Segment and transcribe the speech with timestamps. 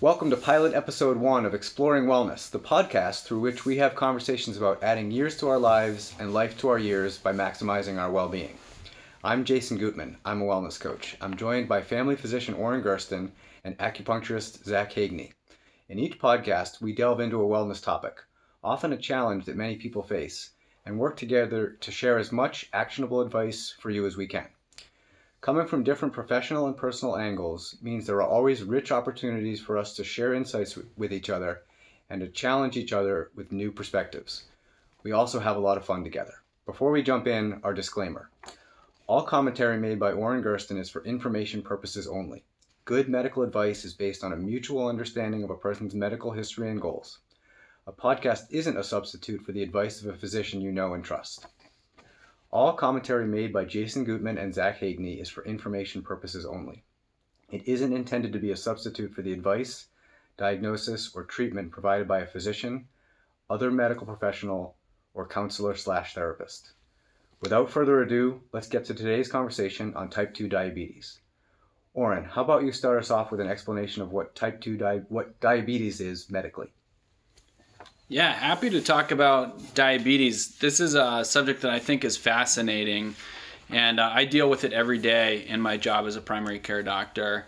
[0.00, 4.56] Welcome to pilot episode one of Exploring Wellness, the podcast through which we have conversations
[4.56, 8.28] about adding years to our lives and life to our years by maximizing our well
[8.28, 8.56] being.
[9.24, 10.16] I'm Jason Gutman.
[10.24, 11.16] I'm a wellness coach.
[11.20, 13.32] I'm joined by family physician Oren Gersten
[13.64, 15.32] and acupuncturist Zach Hagney.
[15.88, 18.22] In each podcast, we delve into a wellness topic,
[18.62, 20.50] often a challenge that many people face,
[20.86, 24.46] and work together to share as much actionable advice for you as we can.
[25.40, 29.94] Coming from different professional and personal angles means there are always rich opportunities for us
[29.94, 31.62] to share insights with each other
[32.10, 34.44] and to challenge each other with new perspectives.
[35.04, 36.42] We also have a lot of fun together.
[36.66, 38.30] Before we jump in, our disclaimer.
[39.06, 42.42] All commentary made by Oren Gersten is for information purposes only.
[42.84, 46.80] Good medical advice is based on a mutual understanding of a person's medical history and
[46.80, 47.20] goals.
[47.86, 51.46] A podcast isn't a substitute for the advice of a physician you know and trust.
[52.50, 56.82] All commentary made by Jason Gutman and Zach Hagney is for information purposes only.
[57.50, 59.88] It isn't intended to be a substitute for the advice,
[60.38, 62.88] diagnosis, or treatment provided by a physician,
[63.50, 64.76] other medical professional,
[65.12, 66.72] or counselor slash therapist.
[67.42, 71.18] Without further ado, let's get to today's conversation on type 2 diabetes.
[71.92, 75.02] Oren, how about you start us off with an explanation of what type 2 di-
[75.10, 76.72] what diabetes is medically?
[78.10, 80.56] Yeah, happy to talk about diabetes.
[80.56, 83.14] This is a subject that I think is fascinating,
[83.68, 86.82] and uh, I deal with it every day in my job as a primary care
[86.82, 87.44] doctor.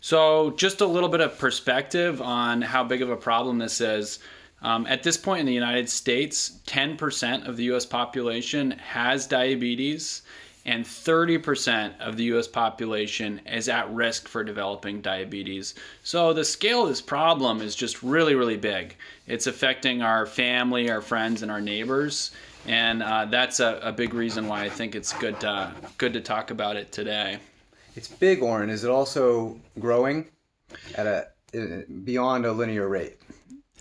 [0.00, 4.20] So, just a little bit of perspective on how big of a problem this is.
[4.62, 10.22] Um, at this point in the United States, 10% of the US population has diabetes,
[10.66, 15.74] and 30% of the US population is at risk for developing diabetes.
[16.02, 18.96] So the scale of this problem is just really, really big.
[19.26, 22.30] It's affecting our family, our friends, and our neighbors.
[22.66, 26.20] And uh, that's a, a, big reason why I think it's good to, good to
[26.22, 27.38] talk about it today.
[27.94, 28.70] It's big, Oren.
[28.70, 30.26] Is it also growing
[30.94, 33.18] at a beyond a linear rate?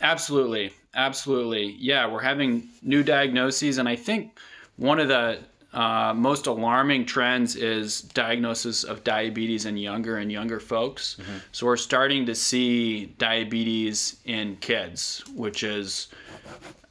[0.02, 0.74] Absolutely.
[0.96, 1.76] Absolutely.
[1.80, 3.78] Yeah, we're having new diagnoses.
[3.78, 4.38] And I think
[4.76, 5.40] one of the
[5.74, 11.18] uh, most alarming trends is diagnosis of diabetes in younger and younger folks.
[11.20, 11.38] Mm-hmm.
[11.52, 16.10] So we're starting to see diabetes in kids, which is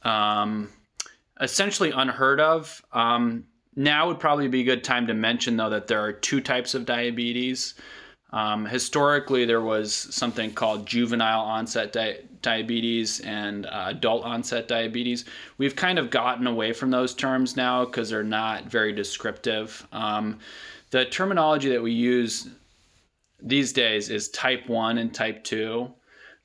[0.03, 0.69] um,
[1.39, 2.83] essentially unheard of.
[2.91, 3.45] Um,
[3.75, 6.75] now would probably be a good time to mention, though, that there are two types
[6.75, 7.75] of diabetes.
[8.31, 15.25] Um, historically, there was something called juvenile onset di- diabetes and uh, adult onset diabetes.
[15.57, 19.87] We've kind of gotten away from those terms now because they're not very descriptive.
[19.91, 20.37] Um,
[20.91, 22.49] the terminology that we use
[23.41, 25.91] these days is type 1 and type 2.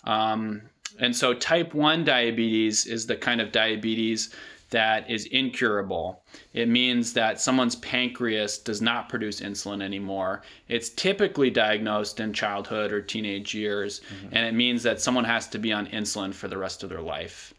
[0.05, 0.63] Um,
[0.99, 4.35] and so, type 1 diabetes is the kind of diabetes
[4.71, 6.23] that is incurable.
[6.53, 10.43] It means that someone's pancreas does not produce insulin anymore.
[10.69, 14.37] It's typically diagnosed in childhood or teenage years, mm-hmm.
[14.37, 17.01] and it means that someone has to be on insulin for the rest of their
[17.01, 17.55] life.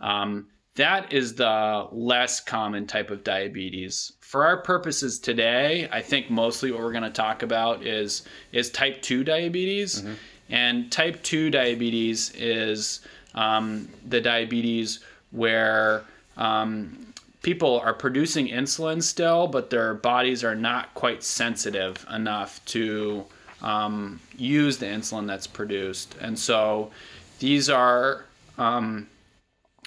[0.00, 4.12] Um, that is the less common type of diabetes.
[4.20, 8.22] For our purposes today, I think mostly what we're going to talk about is
[8.52, 10.02] is type 2 diabetes.
[10.02, 10.14] Mm-hmm.
[10.50, 13.00] And type 2 diabetes is
[13.34, 15.00] um, the diabetes
[15.30, 16.04] where
[16.36, 17.06] um,
[17.42, 23.24] people are producing insulin still, but their bodies are not quite sensitive enough to
[23.62, 26.16] um, use the insulin that's produced.
[26.20, 26.90] And so
[27.38, 28.24] these are
[28.58, 29.08] um,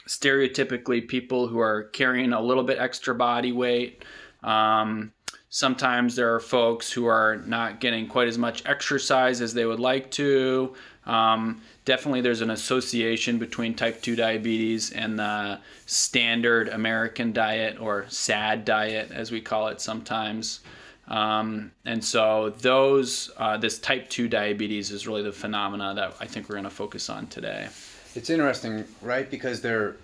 [0.08, 4.03] stereotypically people who are carrying a little bit extra body weight.
[4.44, 5.12] Um,
[5.50, 9.79] sometimes there are folks who are not getting quite as much exercise as they would
[9.79, 10.75] like to.
[11.07, 18.06] Um, definitely, there's an association between type 2 diabetes and the standard American diet or
[18.09, 20.59] SAD diet, as we call it sometimes.
[21.07, 26.25] Um, and so, those uh, this type 2 diabetes is really the phenomena that I
[26.25, 27.69] think we're going to focus on today.
[28.13, 29.31] It's interesting, right?
[29.31, 29.96] Because they're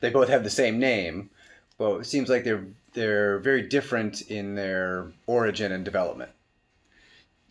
[0.00, 1.30] they both have the same name,
[1.78, 6.30] but it seems like they're they're very different in their origin and development.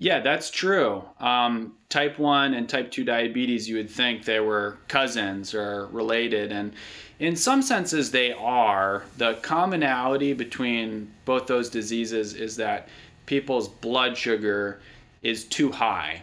[0.04, 1.02] Yeah, that's true.
[1.22, 6.52] Um, type 1 and type 2 diabetes, you would think they were cousins or related.
[6.52, 6.74] And
[7.20, 9.06] in some senses, they are.
[9.16, 12.90] The commonality between both those diseases is that
[13.28, 14.82] people's blood sugar
[15.22, 16.22] is too high.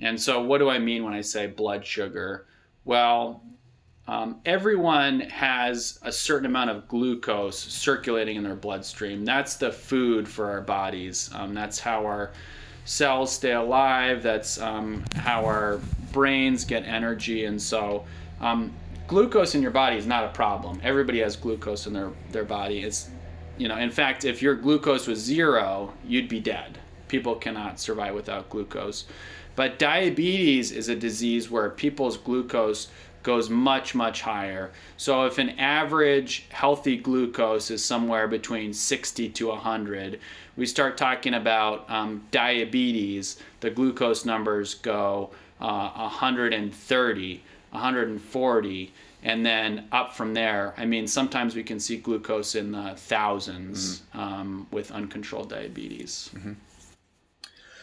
[0.00, 2.46] And so, what do I mean when I say blood sugar?
[2.86, 3.42] Well,
[4.08, 9.26] um, everyone has a certain amount of glucose circulating in their bloodstream.
[9.26, 11.28] That's the food for our bodies.
[11.34, 12.32] Um, that's how our
[12.84, 14.22] cells stay alive.
[14.22, 15.80] That's um, how our
[16.12, 17.44] brains get energy.
[17.44, 18.04] And so,
[18.40, 18.72] um,
[19.06, 20.80] glucose in your body is not a problem.
[20.82, 22.82] Everybody has glucose in their, their body.
[22.82, 23.10] It's,
[23.58, 26.78] you know, in fact, if your glucose was zero, you'd be dead.
[27.08, 29.04] People cannot survive without glucose.
[29.54, 32.88] But diabetes is a disease where people's glucose
[33.22, 34.70] goes much, much higher.
[34.96, 40.20] So if an average healthy glucose is somewhere between 60 to 100,
[40.56, 45.30] we start talking about um, diabetes, the glucose numbers go
[45.60, 48.92] uh, 130, 140
[49.24, 50.74] and then up from there.
[50.76, 54.18] I mean, sometimes we can see glucose in the 1000s mm-hmm.
[54.18, 56.30] um, with uncontrolled diabetes.
[56.34, 56.52] Mm-hmm.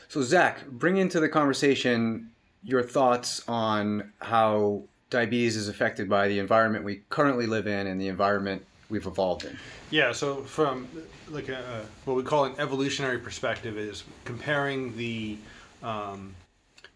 [0.10, 2.32] So, Zach, bring into the conversation
[2.64, 8.00] your thoughts on how diabetes is affected by the environment we currently live in and
[8.00, 9.58] the environment we've evolved in.
[9.92, 10.88] Yeah, so from
[11.30, 15.38] like a, what we call an evolutionary perspective is comparing the
[15.82, 16.36] um,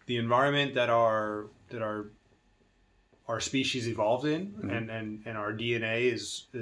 [0.06, 2.06] the environment that our that our
[3.26, 4.70] our species evolved in mm-hmm.
[4.70, 6.60] and, and, and our DNA is uh,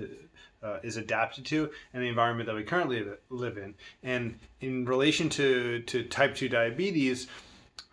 [0.62, 3.74] uh, is adapted to and the environment that we currently live in.
[4.02, 7.26] And in relation to, to type 2 diabetes,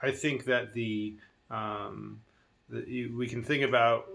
[0.01, 1.15] I think that the,
[1.49, 2.21] um,
[2.71, 4.07] we can think about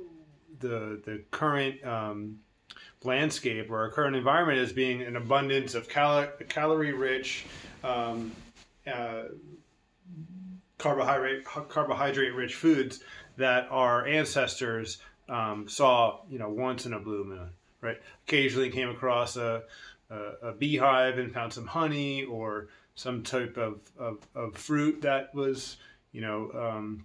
[0.61, 2.39] the, the current um,
[3.03, 7.45] landscape or our current environment as being an abundance of cal- calorie rich,
[7.83, 8.33] um,
[8.87, 9.25] uh,
[10.79, 13.03] carbohydrate carbohydrate rich foods
[13.37, 14.99] that our ancestors
[15.29, 17.49] um, saw, you know, once in a blue moon,
[17.81, 18.01] right?
[18.27, 19.63] Occasionally came across a,
[20.11, 25.35] a, a beehive and found some honey or some type of, of, of fruit that
[25.35, 25.77] was,
[26.13, 27.05] you know, um,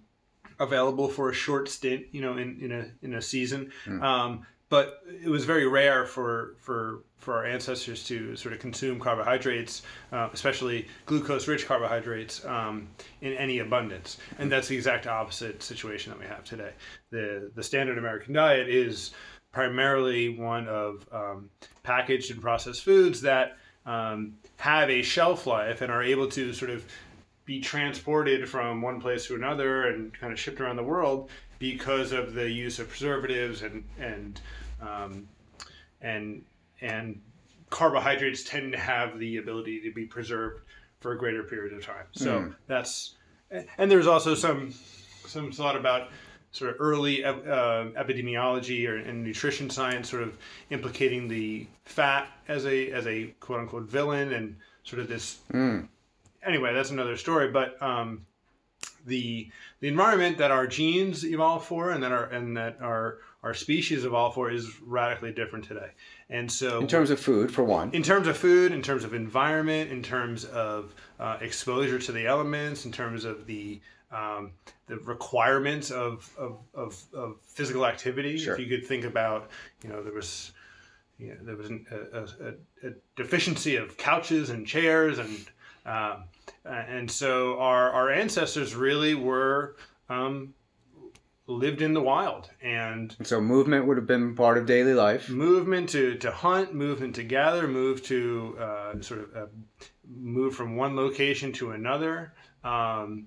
[0.60, 3.72] available for a short stint, you know, in, in a in a season.
[3.86, 4.02] Mm.
[4.02, 8.98] Um, but it was very rare for for for our ancestors to sort of consume
[8.98, 12.88] carbohydrates, uh, especially glucose-rich carbohydrates, um,
[13.20, 14.16] in any abundance.
[14.38, 16.72] And that's the exact opposite situation that we have today.
[17.10, 19.10] the The standard American diet is
[19.52, 21.50] primarily one of um,
[21.82, 26.70] packaged and processed foods that um, have a shelf life and are able to sort
[26.70, 26.84] of
[27.50, 32.12] be transported from one place to another and kind of shipped around the world because
[32.12, 34.40] of the use of preservatives and and
[34.80, 35.26] um,
[36.00, 36.44] and
[36.80, 37.20] and
[37.68, 40.62] carbohydrates tend to have the ability to be preserved
[41.00, 42.06] for a greater period of time.
[42.12, 42.54] So mm.
[42.68, 43.16] that's
[43.78, 44.72] and there's also some
[45.26, 46.10] some thought about
[46.52, 50.38] sort of early uh, epidemiology or and nutrition science, sort of
[50.70, 54.54] implicating the fat as a as a quote unquote villain and
[54.84, 55.40] sort of this.
[55.52, 55.88] Mm.
[56.44, 57.50] Anyway, that's another story.
[57.50, 58.26] But um,
[59.06, 59.50] the
[59.80, 64.04] the environment that our genes evolve for and that our and that our our species
[64.04, 65.90] evolved for is radically different today.
[66.28, 69.14] And so, in terms of food, for one, in terms of food, in terms of
[69.14, 73.80] environment, in terms of uh, exposure to the elements, in terms of the
[74.12, 74.52] um,
[74.86, 78.38] the requirements of, of, of, of physical activity.
[78.38, 78.54] Sure.
[78.54, 79.50] If you could think about,
[79.84, 80.50] you know, there was
[81.16, 85.46] you know, there was an, a, a, a, deficiency of couches and chairs and
[85.86, 86.24] um,
[86.64, 89.76] and so our, our ancestors really were
[90.08, 90.54] um,
[91.46, 92.50] lived in the wild.
[92.62, 95.28] And so movement would have been part of daily life.
[95.28, 99.46] Movement to, to hunt movement to gather move to uh, sort of uh,
[100.08, 102.34] move from one location to another.
[102.62, 103.26] Um,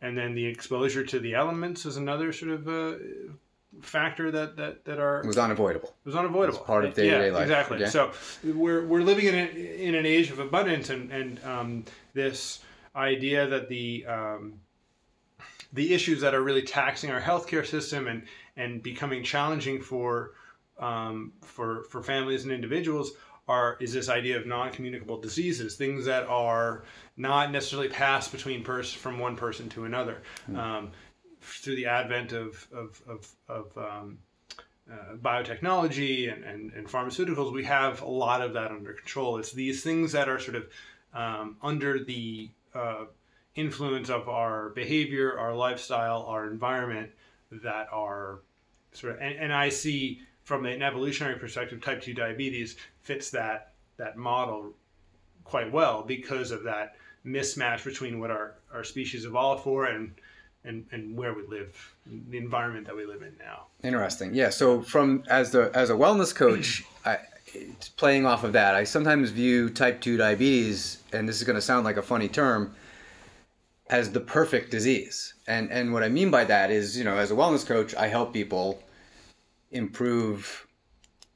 [0.00, 2.94] and then the exposure to the elements is another sort of uh,
[3.80, 7.30] factor that that that are it was unavoidable It was unavoidable it's part of day-to-day
[7.30, 7.90] life exactly okay.
[7.90, 8.12] so
[8.44, 12.60] we're, we're living in, a, in an age of abundance and and um, this
[12.94, 14.54] idea that the um,
[15.72, 18.24] the issues that are really taxing our healthcare system and
[18.56, 20.32] and becoming challenging for
[20.78, 23.12] um, for for families and individuals
[23.48, 26.84] are is this idea of non-communicable diseases, things that are
[27.16, 30.22] not necessarily passed between person from one person to another.
[30.50, 30.56] Mm.
[30.56, 30.90] Um,
[31.42, 34.18] through the advent of of of, of um,
[34.90, 39.38] uh, biotechnology and, and, and, pharmaceuticals, we have a lot of that under control.
[39.38, 40.68] It's these things that are sort of
[41.14, 43.04] um, under the uh,
[43.54, 47.10] influence of our behavior, our lifestyle, our environment
[47.50, 48.40] that are
[48.92, 53.74] sort of, and, and I see from an evolutionary perspective, type 2 diabetes fits that,
[53.96, 54.72] that model
[55.44, 60.14] quite well because of that mismatch between what our, our species evolved for and,
[60.64, 63.66] and, and where we live, the environment that we live in now.
[63.82, 64.34] Interesting.
[64.34, 64.50] Yeah.
[64.50, 67.18] So from, as the, as a wellness coach, I,
[67.96, 71.62] playing off of that, I sometimes view type 2 diabetes, and this is going to
[71.62, 72.74] sound like a funny term,
[73.90, 75.34] as the perfect disease.
[75.46, 78.08] And and what I mean by that is, you know, as a wellness coach, I
[78.08, 78.82] help people
[79.70, 80.66] improve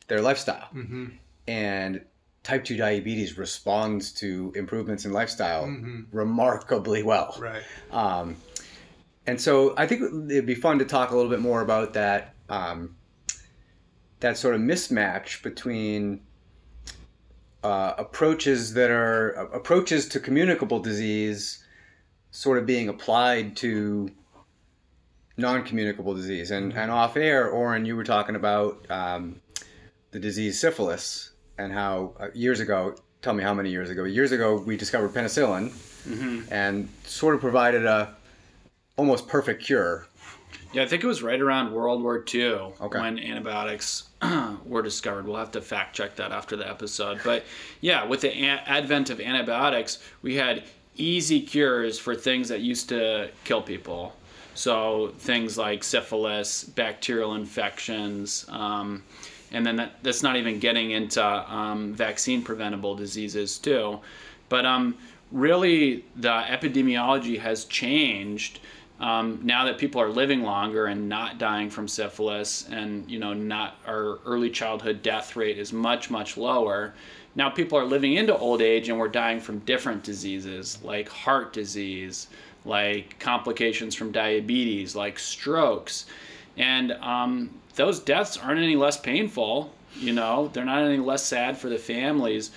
[0.08, 0.68] their lifestyle.
[0.74, 1.06] Mm-hmm.
[1.48, 2.00] And
[2.42, 6.02] type 2 diabetes responds to improvements in lifestyle mm-hmm.
[6.12, 7.36] remarkably well.
[7.38, 7.62] Right.
[7.90, 8.36] Um,
[9.26, 12.34] and so I think it'd be fun to talk a little bit more about that
[12.48, 12.96] um,
[14.20, 16.20] that sort of mismatch between
[17.64, 21.64] uh, approaches that are uh, approaches to communicable disease
[22.30, 24.10] sort of being applied to
[25.36, 26.50] non-communicable disease.
[26.50, 29.40] And and off air, Oren, you were talking about um,
[30.12, 32.94] the disease syphilis and how uh, years ago.
[33.22, 34.04] Tell me how many years ago?
[34.04, 35.72] Years ago, we discovered penicillin,
[36.52, 38.14] and sort of provided a
[38.96, 40.06] almost perfect cure.
[40.72, 42.50] Yeah, I think it was right around World War II
[42.80, 43.00] Okay.
[43.00, 44.08] when antibiotics
[44.66, 45.26] were discovered.
[45.26, 47.20] We'll have to fact check that after the episode.
[47.24, 47.44] But
[47.80, 50.64] yeah, with the a- advent of antibiotics, we had
[50.96, 54.14] easy cures for things that used to kill people.
[54.54, 59.02] So things like syphilis, bacterial infections, um,
[59.52, 64.00] and then that, that's not even getting into um, vaccine preventable diseases too.
[64.48, 64.96] But um,
[65.30, 68.60] really, the epidemiology has changed
[68.98, 73.34] um, now that people are living longer and not dying from syphilis, and you know,
[73.34, 76.94] not our early childhood death rate is much much lower.
[77.34, 81.52] Now people are living into old age and we're dying from different diseases like heart
[81.52, 82.28] disease,
[82.64, 86.06] like complications from diabetes, like strokes,
[86.56, 89.72] and um, those deaths aren't any less painful.
[89.98, 92.50] You know, they're not any less sad for the families.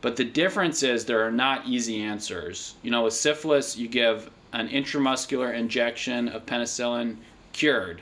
[0.00, 2.74] But the difference is there are not easy answers.
[2.82, 7.16] You know, with syphilis, you give an intramuscular injection of penicillin,
[7.52, 8.00] cured.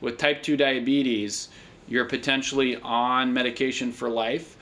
[0.00, 1.50] With type 2 diabetes,
[1.86, 4.56] you're potentially on medication for life,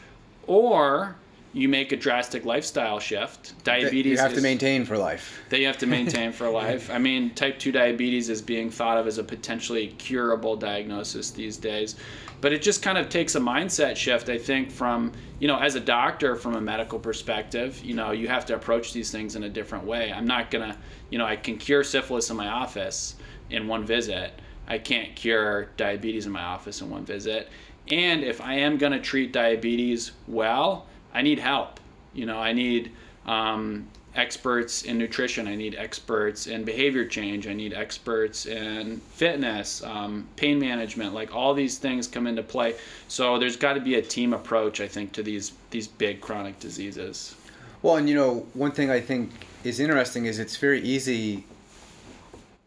[0.47, 1.17] or
[1.53, 3.55] you make a drastic lifestyle shift.
[3.65, 5.43] that Diabetes you have to maintain for life.
[5.51, 6.91] that you have to maintain for life.
[6.91, 11.57] I mean, type 2 diabetes is being thought of as a potentially curable diagnosis these
[11.57, 11.97] days.
[12.43, 15.77] But it just kind of takes a mindset shift, I think, from, you know, as
[15.77, 19.45] a doctor, from a medical perspective, you know, you have to approach these things in
[19.45, 20.13] a different way.
[20.13, 20.77] I'm not to,
[21.09, 23.15] you know, I can cure syphilis in my office
[23.51, 24.33] in one visit.
[24.67, 27.49] I can't cure diabetes in my office in one visit.
[27.89, 31.79] And if I am to treat diabetes well, I need help.
[32.13, 32.91] You know, I need
[33.25, 35.49] um, experts in nutrition.
[35.49, 37.47] I need experts in behavior change.
[37.47, 41.15] I need experts in fitness, um, pain management.
[41.15, 42.75] Like all these things come into play.
[43.09, 46.59] So there's got to be a team approach, I think, to these these big chronic
[46.61, 47.35] diseases.
[47.83, 49.31] Well, and you know, one thing I think
[49.65, 51.45] is interesting is it's very easy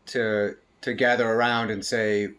[0.08, 2.30] to to gather around and say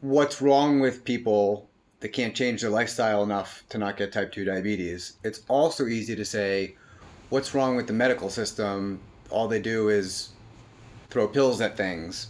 [0.00, 1.68] what's wrong with people
[2.00, 5.12] that can't change their lifestyle enough to not get type 2 diabetes.
[5.22, 6.74] It's also easy to say
[7.32, 9.00] what's wrong with the medical system?
[9.30, 10.28] All they do is
[11.08, 12.26] throw pills at things.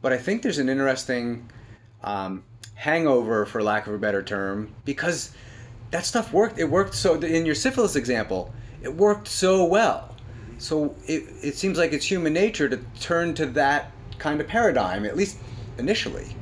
[0.00, 1.50] But I think there's an interesting
[2.02, 2.42] um,
[2.74, 5.32] hangover, for lack of a better term, because
[5.90, 6.58] that stuff worked.
[6.58, 7.20] It worked so.
[7.20, 10.16] In your syphilis example, it worked so well.
[10.56, 15.04] So it, it seems like it's human nature to turn to that kind of paradigm,
[15.04, 15.36] at least
[15.76, 16.34] initially.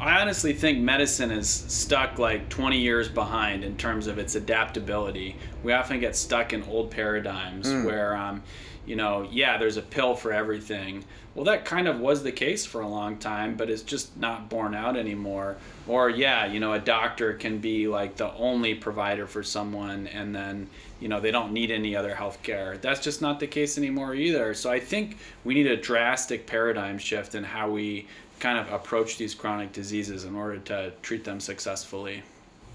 [0.00, 5.36] I honestly think medicine is stuck like 20 years behind in terms of its adaptability.
[5.62, 8.42] We often get stuck in old paradigms where, um,
[8.86, 11.04] you know, yeah, there's a pill for everything.
[11.34, 14.48] Well, that kind of was the case for a long time, but it's just not
[14.48, 15.56] borne out anymore.
[15.88, 20.34] Or, yeah, you know, a doctor can be like the only provider for someone and
[20.34, 20.68] then,
[21.00, 22.78] you know, they don't need any other health care.
[22.78, 24.54] That's just not the case anymore either.
[24.54, 28.06] So I think we need a drastic paradigm shift in how we
[28.44, 32.22] kind of approach these chronic diseases in order to treat them successfully.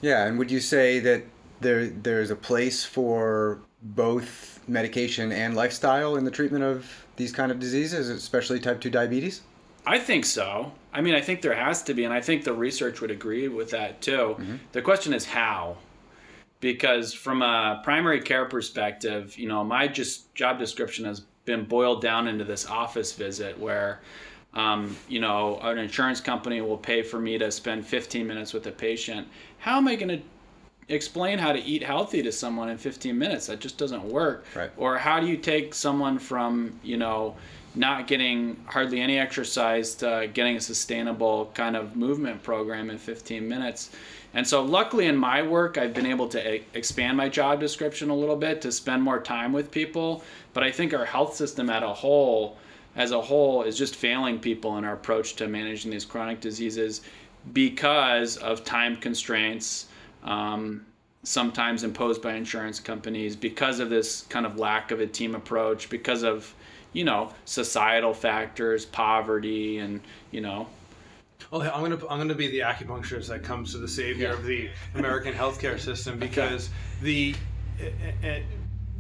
[0.02, 1.22] Yeah, and would you say that
[1.62, 7.52] there there's a place for both medication and lifestyle in the treatment of these kind
[7.52, 9.42] of diseases, especially type 2 diabetes?
[9.86, 10.72] I think so.
[10.92, 13.48] I mean, I think there has to be, and I think the research would agree
[13.48, 14.36] with that too.
[14.40, 14.56] Mm-hmm.
[14.72, 15.78] The question is how.
[16.62, 22.02] Because from a primary care perspective, you know, my just job description has been boiled
[22.02, 24.02] down into this office visit where,
[24.54, 28.66] um, you know, an insurance company will pay for me to spend 15 minutes with
[28.68, 29.28] a patient.
[29.60, 30.22] How am I going to
[30.90, 33.48] explain how to eat healthy to someone in 15 minutes.
[33.48, 34.46] That just doesn't work.
[34.56, 34.72] Right.
[34.76, 37.36] Or how do you take someone from, you know,
[37.76, 43.48] not getting hardly any exercise to getting a sustainable kind of movement program in 15
[43.48, 43.92] minutes?
[44.34, 48.16] And so, luckily, in my work, I've been able to expand my job description a
[48.16, 50.24] little bit to spend more time with people.
[50.54, 52.58] But I think our health system at a whole,
[52.96, 57.02] as a whole, is just failing people in our approach to managing these chronic diseases
[57.54, 59.88] because of time constraints,
[60.24, 60.86] um,
[61.24, 65.90] sometimes imposed by insurance companies, because of this kind of lack of a team approach,
[65.90, 66.54] because of
[66.94, 70.68] you know societal factors, poverty, and you know
[71.52, 74.34] Well, I'm gonna I'm gonna be the acupuncturist that comes to the savior Yeah.
[74.34, 76.70] of the American healthcare system because
[77.02, 77.36] the,
[77.80, 78.40] uh, uh,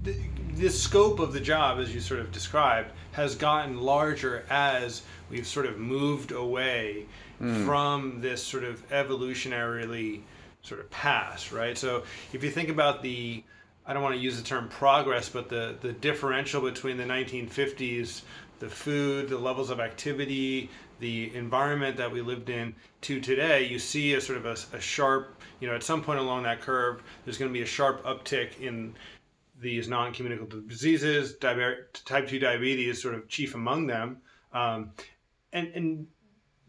[0.03, 0.15] the
[0.55, 5.45] the scope of the job, as you sort of described, has gotten larger as we've
[5.45, 7.05] sort of moved away
[7.37, 7.65] hmm.
[7.65, 10.21] from this sort of evolutionarily
[10.61, 11.77] sort of past, right?
[11.77, 13.43] So if you think about the
[13.85, 18.21] I don't want to use the term progress, but the, the differential between the 1950s,
[18.59, 23.79] the food, the levels of activity, the environment that we lived in to today, you
[23.79, 27.01] see a sort of a, a sharp, you know, at some point along that curve,
[27.25, 28.93] there's going to be a sharp uptick in
[29.59, 31.35] these non-communicable diseases.
[31.37, 34.17] type 2 diabetes sort of chief among them.
[34.53, 34.91] Um,
[35.53, 36.07] and and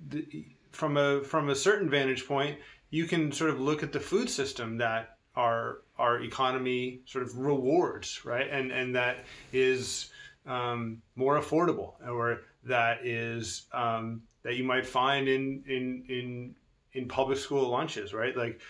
[0.08, 2.58] the, from a from a certain vantage point,
[2.90, 7.36] you can sort of look at the food system that our our economy sort of
[7.38, 8.48] rewards, right?
[8.50, 10.10] And and that is
[10.46, 16.54] um, more affordable, or that is um, that you might find in in in
[16.92, 18.36] in public school lunches, right?
[18.36, 18.60] Like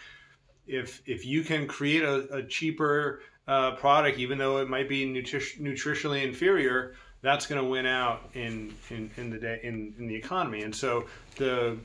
[0.67, 5.04] if if you can create a, a cheaper uh, product, even though it might be
[5.04, 10.07] nutri- nutritionally inferior, that's going to win out in, in, in the day in, in
[10.07, 10.62] the economy.
[10.62, 11.76] And so the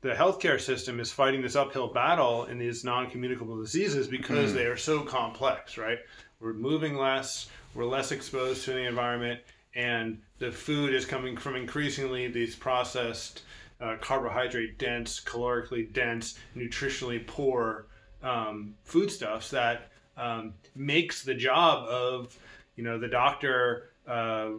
[0.00, 4.54] the healthcare system is fighting this uphill battle in these non-communicable diseases because mm.
[4.54, 5.98] they are so complex, right?
[6.38, 9.40] We're moving less, we're less exposed to the environment,
[9.74, 13.42] and the food is coming from increasingly these processed,
[13.80, 17.86] uh, carbohydrate dense, calorically dense, nutritionally poor
[18.22, 22.36] um, foodstuffs that um, makes the job of
[22.76, 24.50] you know the doctor uh,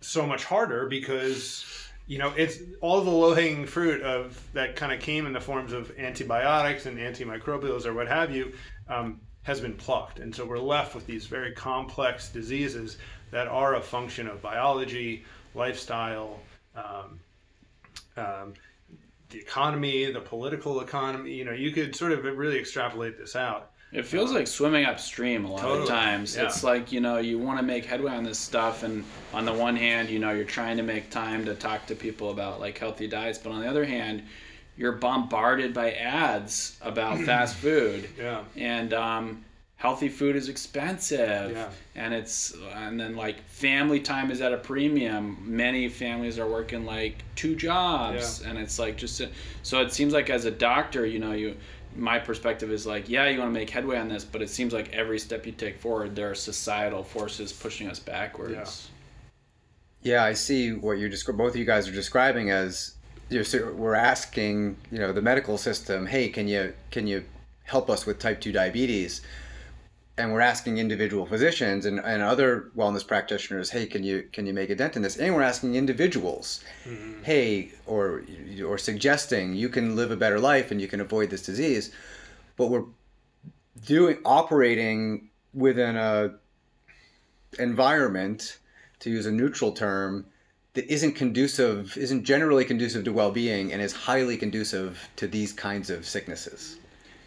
[0.00, 1.64] so much harder because
[2.06, 5.40] you know it's all the low hanging fruit of that kind of came in the
[5.40, 8.52] forms of antibiotics and antimicrobials or what have you
[8.88, 12.96] um, has been plucked, and so we're left with these very complex diseases
[13.30, 15.24] that are a function of biology,
[15.54, 16.40] lifestyle.
[16.74, 17.20] Um,
[18.16, 18.54] um,
[19.30, 23.72] the economy, the political economy, you know, you could sort of really extrapolate this out.
[23.94, 25.82] It feels like swimming upstream a lot totally.
[25.82, 26.34] of times.
[26.34, 26.46] Yeah.
[26.46, 29.52] It's like, you know, you want to make headway on this stuff and on the
[29.52, 32.76] one hand, you know, you're trying to make time to talk to people about like
[32.76, 34.24] healthy diets, but on the other hand,
[34.76, 38.08] you're bombarded by ads about fast food.
[38.18, 38.42] Yeah.
[38.56, 39.44] And um,
[39.76, 41.52] healthy food is expensive.
[41.52, 41.68] Yeah.
[41.94, 45.38] And it's and then like family time is at a premium.
[45.40, 48.50] Many families are working like two jobs yeah.
[48.50, 49.22] and it's like just
[49.62, 51.54] so it seems like as a doctor, you know, you
[51.96, 54.72] my perspective is like, yeah, you want to make headway on this, but it seems
[54.72, 58.88] like every step you take forward, there are societal forces pushing us backwards.
[60.02, 61.10] Yeah, yeah I see what you're.
[61.32, 62.94] Both of you guys are describing as
[63.30, 67.24] you know, we're asking, you know, the medical system, hey, can you can you
[67.64, 69.22] help us with type two diabetes?
[70.16, 74.52] And we're asking individual physicians and, and other wellness practitioners, hey, can you can you
[74.52, 75.16] make a dent in this?
[75.16, 77.22] And we're asking individuals, mm-hmm.
[77.22, 78.22] hey, or
[78.64, 81.92] or suggesting you can live a better life and you can avoid this disease,
[82.56, 82.84] but we're
[83.84, 86.34] doing operating within a
[87.58, 88.58] environment,
[89.00, 90.26] to use a neutral term,
[90.74, 95.88] that isn't conducive, isn't generally conducive to well-being, and is highly conducive to these kinds
[95.90, 96.78] of sicknesses.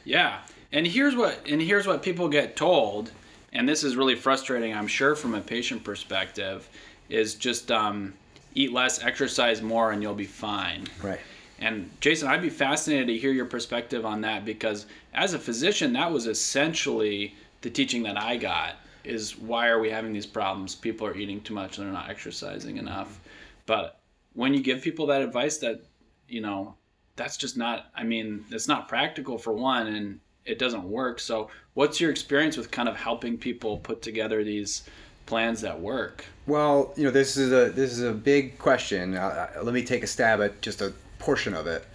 [0.03, 0.39] Yeah,
[0.71, 3.11] and here's what and here's what people get told,
[3.53, 6.67] and this is really frustrating, I'm sure, from a patient perspective,
[7.09, 8.13] is just um,
[8.53, 10.87] eat less, exercise more, and you'll be fine.
[11.01, 11.19] Right.
[11.59, 15.93] And Jason, I'd be fascinated to hear your perspective on that because as a physician,
[15.93, 20.75] that was essentially the teaching that I got is why are we having these problems?
[20.75, 23.19] People are eating too much and they're not exercising enough.
[23.65, 23.99] But
[24.33, 25.81] when you give people that advice that,
[26.27, 26.75] you know,
[27.15, 31.19] that's just not I mean, it's not practical for one and it doesn't work.
[31.19, 34.83] So, what's your experience with kind of helping people put together these
[35.25, 36.25] plans that work?
[36.47, 39.15] Well, you know, this is a this is a big question.
[39.15, 41.85] Uh, let me take a stab at just a portion of it.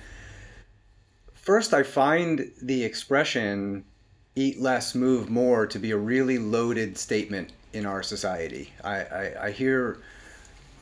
[1.34, 3.84] First, I find the expression
[4.36, 8.72] "eat less, move more" to be a really loaded statement in our society.
[8.84, 9.98] I, I, I hear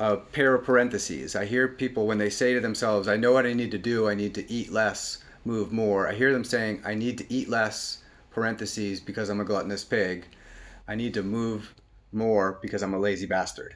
[0.00, 1.36] a pair of parentheses.
[1.36, 4.08] I hear people when they say to themselves, "I know what I need to do.
[4.08, 6.08] I need to eat less." Move more.
[6.08, 7.98] I hear them saying, I need to eat less,
[8.30, 10.26] parentheses, because I'm a gluttonous pig.
[10.88, 11.74] I need to move
[12.12, 13.74] more because I'm a lazy bastard.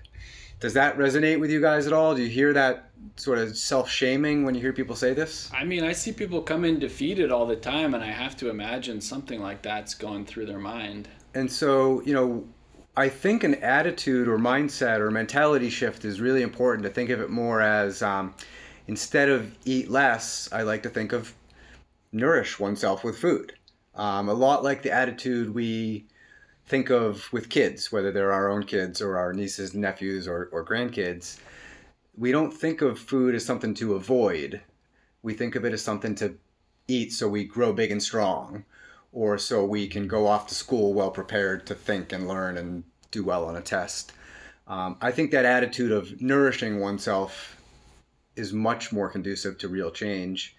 [0.61, 2.15] Does that resonate with you guys at all?
[2.15, 5.51] Do you hear that sort of self shaming when you hear people say this?
[5.53, 8.49] I mean, I see people come in defeated all the time, and I have to
[8.49, 11.09] imagine something like that's going through their mind.
[11.35, 12.45] And so, you know,
[12.97, 17.21] I think an attitude or mindset or mentality shift is really important to think of
[17.21, 18.35] it more as um,
[18.87, 21.35] instead of eat less, I like to think of
[22.15, 23.53] nourish oneself with food.
[23.95, 26.07] Um, a lot like the attitude we
[26.67, 30.65] think of with kids, whether they're our own kids or our nieces, nephews, or, or
[30.65, 31.39] grandkids.
[32.17, 34.63] We don't think of food as something to avoid.
[35.23, 36.37] We think of it as something to
[36.87, 38.65] eat so we grow big and strong,
[39.13, 42.85] or so we can go off to school well prepared to think and learn and
[43.11, 44.13] do well on a test.
[44.67, 47.61] Um, I think that attitude of nourishing oneself
[48.37, 50.57] is much more conducive to real change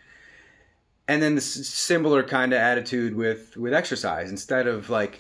[1.07, 5.19] and then the similar kind of attitude with with exercise instead of like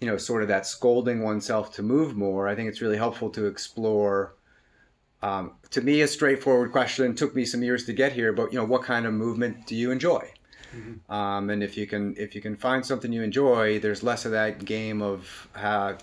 [0.00, 3.30] you know, sort of that scolding oneself to move more, I think it's really helpful
[3.30, 4.34] to explore.
[5.22, 8.58] Um, to me, a straightforward question took me some years to get here, but you
[8.58, 10.32] know, what kind of movement do you enjoy?
[10.74, 11.12] Mm-hmm.
[11.12, 14.32] Um, and if you can, if you can find something you enjoy, there's less of
[14.32, 15.94] that game of uh,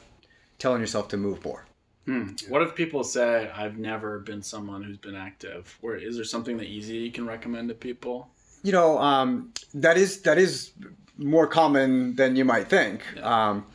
[0.60, 1.66] telling yourself to move more.
[2.06, 2.30] Hmm.
[2.50, 5.78] What if people say, "I've never been someone who's been active"?
[5.82, 8.30] Or is there something that easy you can recommend to people?
[8.66, 10.72] You know, um, that is that is
[11.18, 13.04] more common than you might think.
[13.16, 13.50] Yeah.
[13.50, 13.66] Um,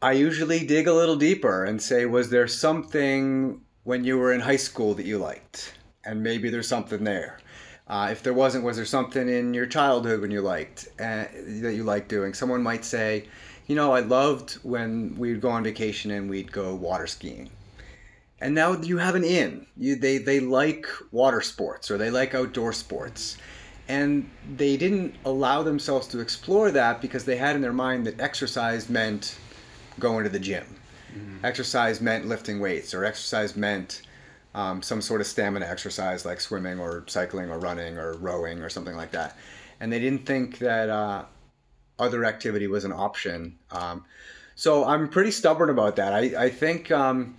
[0.00, 4.40] I usually dig a little deeper and say, was there something when you were in
[4.40, 5.74] high school that you liked?
[6.04, 7.40] And maybe there's something there.
[7.88, 11.24] Uh, if there wasn't, was there something in your childhood when you liked uh,
[11.64, 12.34] that you liked doing?
[12.34, 13.26] Someone might say,
[13.66, 17.50] you know, I loved when we'd go on vacation and we'd go water skiing.
[18.40, 19.66] And now you have an in.
[19.76, 23.36] You, they, they like water sports or they like outdoor sports
[23.88, 28.20] and they didn't allow themselves to explore that because they had in their mind that
[28.20, 29.38] exercise meant
[29.98, 30.64] going to the gym.
[31.16, 31.44] Mm-hmm.
[31.44, 34.02] Exercise meant lifting weights, or exercise meant
[34.54, 38.68] um, some sort of stamina exercise like swimming or cycling or running or rowing or
[38.68, 39.36] something like that.
[39.80, 41.24] And they didn't think that uh,
[41.98, 43.58] other activity was an option.
[43.70, 44.04] Um,
[44.54, 46.12] so I'm pretty stubborn about that.
[46.12, 47.36] I, I think um,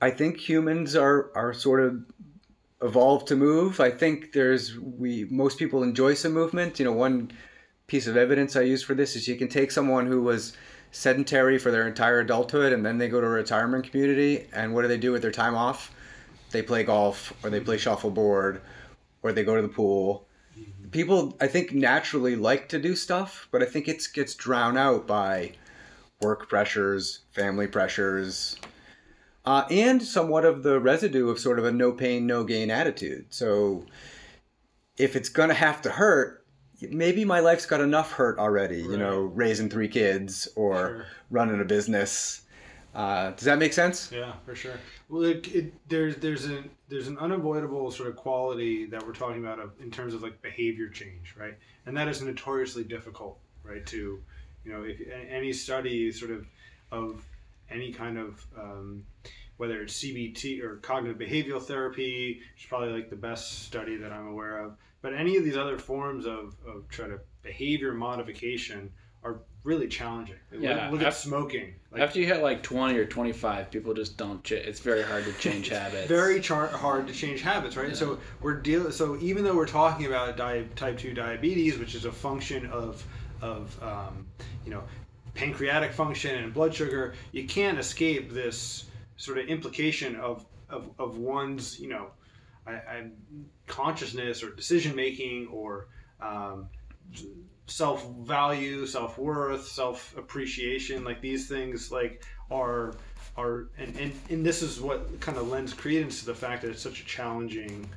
[0.00, 2.04] I think humans are are sort of
[2.82, 3.80] evolved to move.
[3.80, 6.78] I think there's we most people enjoy some movement.
[6.78, 7.32] You know, one
[7.86, 10.56] piece of evidence I use for this is you can take someone who was
[10.90, 14.82] sedentary for their entire adulthood and then they go to a retirement community and what
[14.82, 15.94] do they do with their time off?
[16.50, 18.60] They play golf or they play shuffleboard
[19.22, 20.26] or they go to the pool.
[20.90, 25.06] People I think naturally like to do stuff, but I think it gets drowned out
[25.06, 25.52] by
[26.20, 28.56] work pressures, family pressures,
[29.44, 33.26] uh, and somewhat of the residue of sort of a no pain, no gain attitude.
[33.30, 33.84] So
[34.96, 36.44] if it's going to have to hurt,
[36.80, 38.90] maybe my life's got enough hurt already, right.
[38.90, 41.06] you know, raising three kids or sure.
[41.30, 42.42] running a business.
[42.94, 44.12] Uh, does that make sense?
[44.12, 44.78] Yeah, for sure.
[45.08, 49.42] Well, it, it, there's there's an there's an unavoidable sort of quality that we're talking
[49.42, 51.54] about of, in terms of like behavior change, right?
[51.86, 53.84] And that is notoriously difficult, right?
[53.86, 54.20] To
[54.64, 56.46] you know, if any study sort of
[56.90, 57.24] of
[57.70, 59.04] any kind of um,
[59.56, 64.12] whether it's CBT or cognitive behavioral therapy, which is probably like the best study that
[64.12, 64.76] I'm aware of.
[65.02, 68.90] But any of these other forms of, of try to behavior modification
[69.24, 70.34] are really challenging.
[70.56, 71.74] Yeah, look, look at smoking.
[71.92, 74.42] Like, after you hit like 20 or 25, people just don't.
[74.42, 76.08] Ch- it's very hard to change habits.
[76.08, 77.88] very char- hard to change habits, right?
[77.88, 77.94] Yeah.
[77.94, 78.90] So we're dealing.
[78.92, 83.04] So even though we're talking about di- type 2 diabetes, which is a function of
[83.40, 84.26] of um,
[84.64, 84.82] you know
[85.34, 88.84] pancreatic function and blood sugar, you can't escape this
[89.16, 92.08] sort of implication of of, of one's you know
[92.66, 93.10] I, I,
[93.66, 95.88] consciousness or decision making or
[96.20, 96.68] um,
[97.66, 101.04] self value, self worth, self appreciation.
[101.04, 102.94] Like these things like are
[103.36, 106.70] are and, and and this is what kind of lends credence to the fact that
[106.70, 107.88] it's such a challenging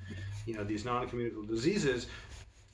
[0.45, 2.08] you know these non-communicable diseases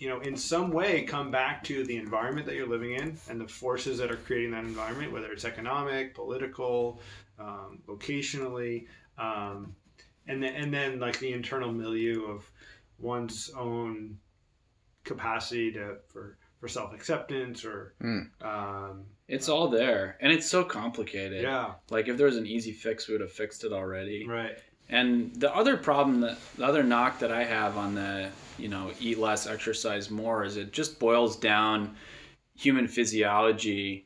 [0.02, 3.40] you know, in some way come back to the environment that you're living in and
[3.40, 7.00] the forces that are creating that environment, whether it's economic, political,
[7.42, 8.86] um, vocationally,
[9.18, 9.76] um,
[10.28, 12.50] and then and then like the internal milieu of
[13.00, 14.18] one's own
[15.04, 17.96] capacity to for for self acceptance or.
[18.02, 18.30] Mm.
[18.42, 21.44] Um, it's all there, and it's so complicated.
[21.44, 21.74] Yeah.
[21.90, 24.28] Like if there was an easy fix, we would have fixed it already.
[24.28, 24.58] Right.
[24.90, 28.92] And the other problem that the other knock that I have on the you know
[29.00, 31.96] eat less, exercise more is it just boils down
[32.56, 34.06] human physiology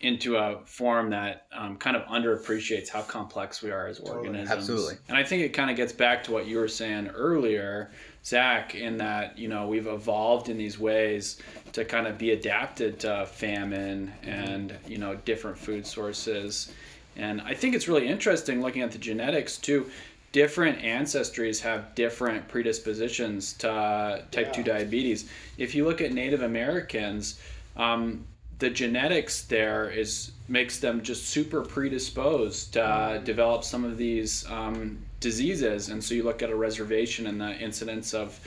[0.00, 4.50] into a form that um, kind of underappreciates how complex we are as organisms.
[4.50, 4.94] Absolutely.
[5.08, 7.90] And I think it kind of gets back to what you were saying earlier,
[8.22, 11.40] Zach, in that, you know, we've evolved in these ways
[11.72, 16.72] to kind of be adapted to famine and, you know, different food sources.
[17.16, 19.90] And I think it's really interesting looking at the genetics too.
[20.32, 24.52] Different ancestries have different predispositions to type yeah.
[24.52, 25.30] 2 diabetes.
[25.56, 27.40] If you look at Native Americans,
[27.78, 28.26] um,
[28.58, 34.48] the genetics there is makes them just super predisposed to uh, develop some of these
[34.50, 35.88] um, diseases.
[35.88, 38.38] And so you look at a reservation, and the incidence of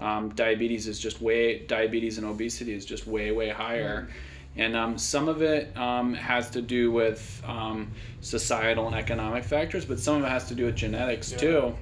[0.00, 4.02] um, diabetes is just way diabetes and obesity is just way way higher.
[4.02, 4.12] Mm.
[4.56, 9.84] And um, some of it um, has to do with um, societal and economic factors,
[9.84, 11.38] but some of it has to do with genetics yeah.
[11.38, 11.74] too.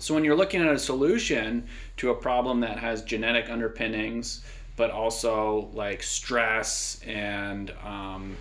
[0.00, 4.44] So when you're looking at a solution to a problem that has genetic underpinnings,
[4.76, 8.36] but also like stress and um,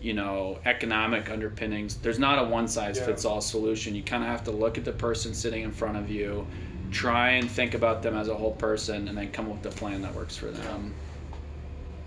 [0.00, 4.28] you know economic underpinnings there's not a one size fits all solution you kind of
[4.28, 6.46] have to look at the person sitting in front of you
[6.90, 9.76] try and think about them as a whole person and then come up with a
[9.76, 10.94] plan that works for them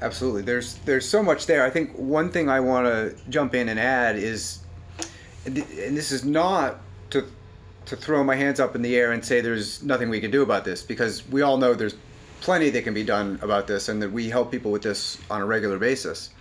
[0.02, 0.42] absolutely.
[0.42, 1.66] There's there's so much there.
[1.66, 4.60] I think one thing I want to jump in and add is,
[5.46, 6.80] and this is not
[7.12, 7.26] to
[7.86, 10.44] to throw my hands up in the air and say there's nothing we can do
[10.44, 11.96] about this because we all know there's
[12.42, 15.42] plenty that can be done about this and that we help people with this on
[15.42, 16.32] a regular basis.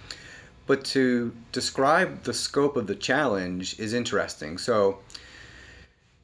[0.66, 4.58] But to describe the scope of the challenge is interesting.
[4.58, 4.98] So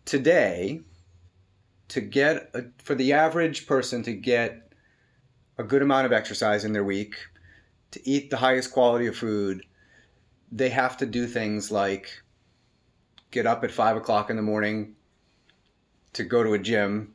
[0.05, 0.83] today,
[1.89, 4.73] to get a, for the average person to get
[5.59, 7.15] a good amount of exercise in their week,
[7.93, 9.65] to eat the highest quality of food,
[10.51, 12.09] they have to do things like
[13.31, 14.95] get up at five o'clock in the morning
[16.13, 17.14] to go to a gym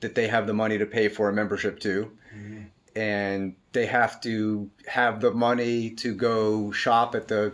[0.00, 2.10] that they have the money to pay for a membership to.
[2.34, 2.62] Mm-hmm.
[2.96, 7.52] And they have to have the money to go shop at the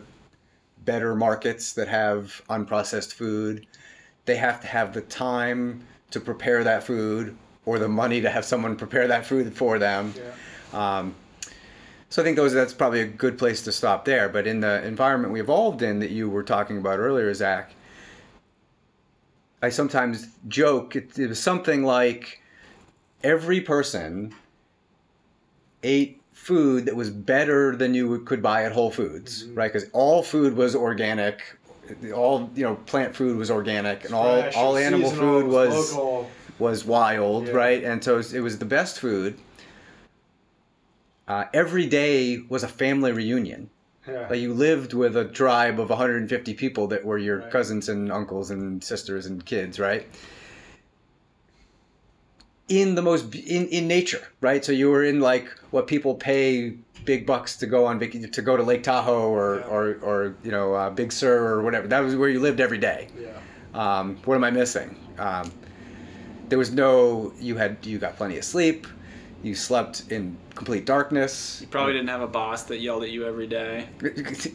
[0.85, 3.67] better markets that have unprocessed food.
[4.27, 8.45] They have to have the time to prepare that food or the money to have
[8.45, 10.15] someone prepare that food for them.
[10.17, 10.99] Yeah.
[10.99, 11.15] Um,
[12.11, 14.29] so I think those that's probably a good place to stop there.
[14.29, 17.75] But in the environment we evolved in that you were talking about earlier, Zach,
[19.65, 22.43] I sometimes joke it, it was something like
[23.23, 24.35] every person
[25.83, 29.55] ate food that was better than you could buy at Whole Foods, mm-hmm.
[29.55, 29.73] right?
[29.73, 31.41] Because all food was organic,
[32.15, 36.31] all you know, plant food was organic, and Fresh, all all animal food was local.
[36.59, 37.53] was wild, yeah.
[37.55, 37.83] right?
[37.85, 39.39] And so it was the best food
[41.27, 43.71] uh, every day was a family reunion.
[44.07, 44.29] Yeah.
[44.29, 47.51] Like you lived with a tribe of 150 people that were your right.
[47.51, 50.07] cousins and uncles and sisters and kids, right?
[52.69, 54.65] In the most in, in nature, right?
[54.65, 58.57] So you were in like what people pay big bucks to go on to go
[58.57, 59.67] to Lake Tahoe or yeah.
[59.67, 61.87] or, or you know uh, Big Sur or whatever.
[61.89, 63.09] That was where you lived every day.
[63.19, 63.39] Yeah.
[63.75, 64.97] Um, what am I missing?
[65.19, 65.53] Um,
[66.49, 68.87] there was no you had you got plenty of sleep
[69.45, 71.61] you slept in complete darkness.
[71.61, 73.89] You probably didn't have a boss that yelled at you every day.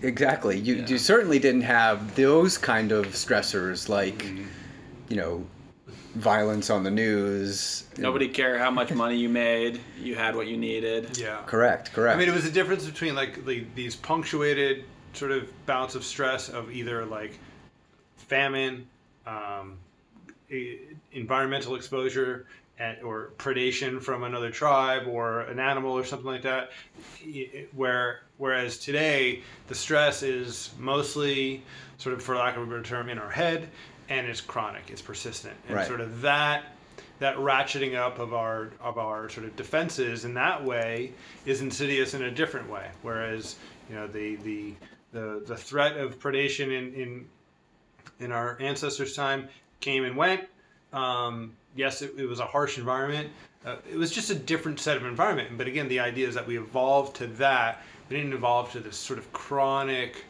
[0.01, 0.57] Exactly.
[0.57, 0.87] You yeah.
[0.87, 4.45] you certainly didn't have those kind of stressors like, mm-hmm.
[5.09, 5.45] you know,
[6.15, 7.85] violence on the news.
[7.97, 9.79] Nobody cared how much money you made.
[10.01, 11.17] You had what you needed.
[11.17, 11.41] Yeah.
[11.45, 11.93] Correct.
[11.93, 12.15] Correct.
[12.15, 16.03] I mean, it was a difference between like, like these punctuated sort of bouts of
[16.03, 17.37] stress of either like
[18.17, 18.87] famine,
[19.27, 19.77] um,
[21.11, 22.47] environmental exposure,
[22.79, 26.71] at, or predation from another tribe or an animal or something like that.
[27.73, 31.63] Where whereas today the stress is mostly
[31.97, 33.69] sort of, for lack of a better term, in our head,
[34.07, 35.87] and it's chronic, it's persistent, and right.
[35.87, 36.63] sort of that
[37.19, 41.11] that ratcheting up of our of our sort of defenses in that way
[41.45, 42.89] is insidious in a different way.
[43.01, 43.57] Whereas
[43.89, 44.73] you know the the
[45.11, 47.25] the, the threat of predation in, in
[48.19, 50.41] in our ancestors' time came and went.
[50.93, 53.29] Um, yes, it, it, was a harsh environment.
[53.65, 55.57] Uh, it was just a different set of environment.
[55.57, 57.83] But again, the idea is that we evolved to that.
[58.09, 60.23] We didn't evolve to this sort of chronic,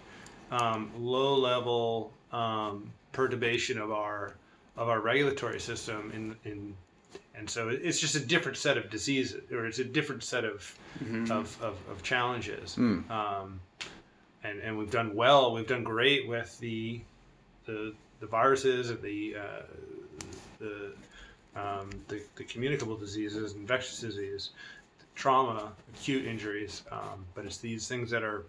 [0.51, 4.35] um, low level um, perturbation of our
[4.77, 6.73] of our regulatory system in, in
[7.35, 10.77] and so it's just a different set of diseases or it's a different set of
[11.03, 11.31] mm-hmm.
[11.31, 13.09] of, of, of, challenges mm.
[13.09, 13.59] um,
[14.43, 17.01] and and we've done well we've done great with the
[17.65, 19.61] the, the viruses and the uh,
[20.59, 20.93] the
[21.59, 24.51] um, the, the communicable diseases, infectious disease,
[25.15, 26.83] trauma, acute injuries.
[26.91, 28.45] Um, but it's these things that are,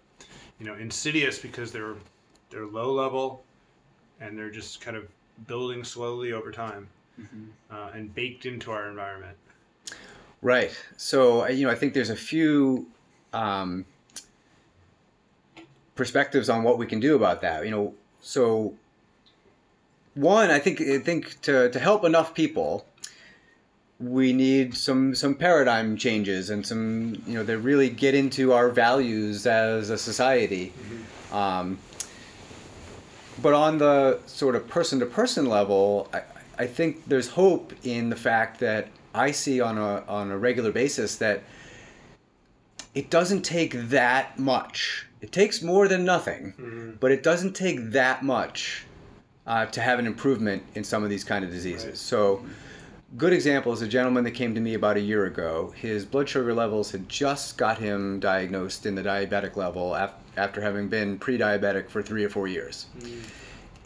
[0.59, 1.95] you know, insidious because they're
[2.49, 3.43] they're low level,
[4.19, 5.07] and they're just kind of
[5.47, 6.87] building slowly over time,
[7.19, 7.45] mm-hmm.
[7.71, 9.37] uh, and baked into our environment.
[10.41, 10.71] Right.
[10.97, 12.87] So you know, I think there's a few.
[13.33, 13.85] Um,
[15.95, 17.63] perspectives on what we can do about that.
[17.63, 18.73] You know, so
[20.15, 22.85] one, I think I think to to help enough people,
[24.01, 28.69] we need some some paradigm changes and some you know that really get into our
[28.69, 30.73] values as a society.
[30.75, 31.35] Mm-hmm.
[31.35, 31.79] Um,
[33.41, 36.21] but on the sort of person to person level, I,
[36.59, 40.71] I think there's hope in the fact that I see on a on a regular
[40.71, 41.43] basis that
[42.95, 45.05] it doesn't take that much.
[45.21, 46.91] It takes more than nothing, mm-hmm.
[46.99, 48.85] but it doesn't take that much
[49.45, 51.85] uh, to have an improvement in some of these kind of diseases.
[51.85, 51.97] Right.
[51.97, 52.37] So.
[52.37, 52.51] Mm-hmm
[53.17, 55.73] good example is a gentleman that came to me about a year ago.
[55.75, 60.61] His blood sugar levels had just got him diagnosed in the diabetic level af- after
[60.61, 62.85] having been pre-diabetic for three or four years.
[62.99, 63.23] Mm.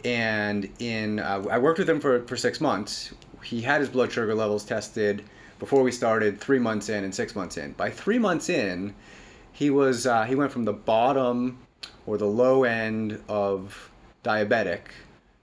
[0.04, 3.12] And in uh, I worked with him for, for six months.
[3.42, 5.24] He had his blood sugar levels tested
[5.58, 7.72] before we started, three months in and six months in.
[7.72, 8.94] By three months in,
[9.52, 11.58] he was uh, he went from the bottom
[12.06, 13.90] or the low end of
[14.22, 14.82] diabetic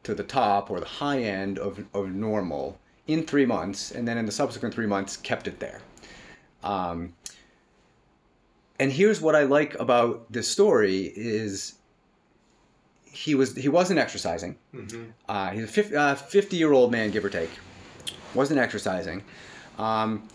[0.03, 4.17] to the top or the high end of, of normal in three months, and then
[4.17, 5.81] in the subsequent three months kept it there.
[6.63, 7.13] Um,
[8.79, 11.75] and here's what I like about this story is
[13.05, 14.57] he was he wasn't exercising.
[14.73, 15.03] Mm-hmm.
[15.29, 17.51] Uh, he's a fifty uh, year old man, give or take.
[18.33, 19.23] Wasn't exercising.
[19.77, 20.27] Um,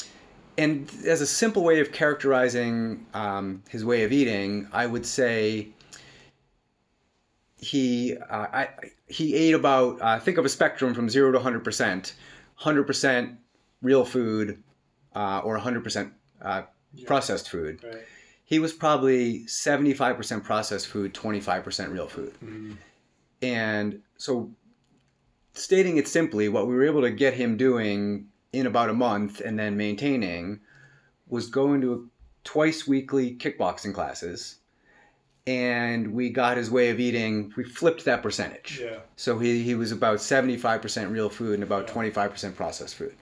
[0.57, 5.69] and as a simple way of characterizing um, his way of eating, I would say
[7.57, 8.69] he uh, I,
[9.09, 12.15] he ate about uh, think of a spectrum from zero to hundred percent,
[12.59, 13.39] hundred percent
[13.83, 14.63] real food,
[15.15, 16.63] uh, or hundred percent uh,
[17.07, 17.81] processed food.
[17.83, 18.03] Right.
[18.45, 22.35] He was probably seventy five percent processed food, twenty five percent real food.
[22.45, 22.77] Mhm.
[23.41, 24.51] And so,
[25.55, 29.41] stating it simply, what we were able to get him doing in about a month
[29.41, 30.61] and then maintaining
[31.29, 32.11] was going to
[32.43, 34.57] twice weekly kickboxing classes.
[35.49, 38.81] And we got his way of eating, we flipped that percentage.
[38.85, 38.99] Yeah.
[39.17, 41.95] So he, he was about 75% real food and about Yeah.
[41.95, 43.15] 25% processed food.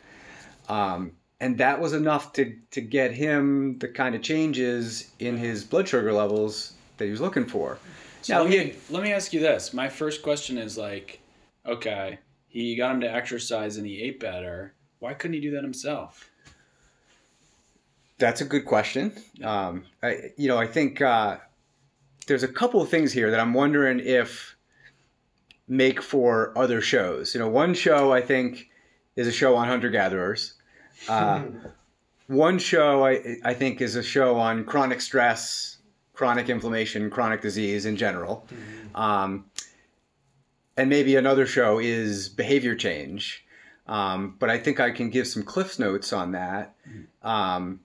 [0.69, 5.63] Um, and that was enough to, to get him the kind of changes in his
[5.63, 7.79] blood sugar levels that he was looking for.
[8.23, 9.73] So Now, let, he me, had- let me ask you this.
[9.73, 11.21] My first question is like,
[11.65, 14.75] okay, he got him to exercise and he ate better.
[14.99, 16.29] Why couldn't he do that himself?
[18.19, 19.13] That's a good question.
[19.45, 21.37] Um, I, you know, I think uh,
[22.27, 24.57] there's a couple of things here that I'm wondering if
[25.69, 27.35] make for other shows.
[27.35, 28.69] You know, one show I think
[29.17, 30.55] is a show on hunter gatherers.
[31.09, 31.43] Uh,
[32.27, 35.79] one show I, I think is a show on chronic stress,
[36.13, 38.47] chronic inflammation, chronic disease in general.
[38.95, 39.47] Um,
[40.77, 43.45] and maybe another show is behavior change.
[43.87, 46.75] Um, but I think I can give some cliff notes on that.
[47.23, 47.81] Um,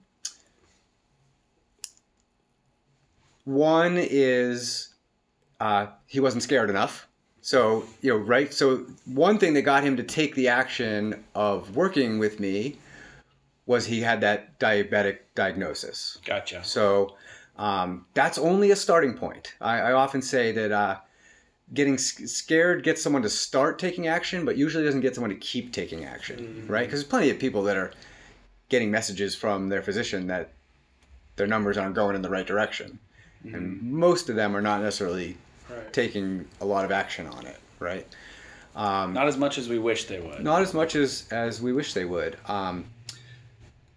[3.44, 4.94] one is
[5.60, 7.08] uh, he wasn't scared enough.
[7.40, 8.52] So, you know, right?
[8.54, 12.76] So, one thing that got him to take the action of working with me
[13.66, 16.18] was he had that diabetic diagnosis.
[16.24, 16.62] Gotcha.
[16.62, 17.16] So,
[17.56, 19.54] um, that's only a starting point.
[19.60, 20.96] I, I often say that uh,
[21.74, 25.36] getting s- scared gets someone to start taking action, but usually doesn't get someone to
[25.36, 26.86] keep taking action, right?
[26.86, 27.92] Because there's plenty of people that are
[28.68, 30.52] getting messages from their physician that
[31.36, 32.98] their numbers aren't going in the right direction.
[33.44, 35.36] And most of them are not necessarily
[35.70, 35.92] Right.
[35.92, 38.06] taking a lot of action on it, right?
[38.76, 40.42] Um, Not as much as we wish they would.
[40.42, 42.36] not as much as as we wish they would.
[42.46, 42.86] Um,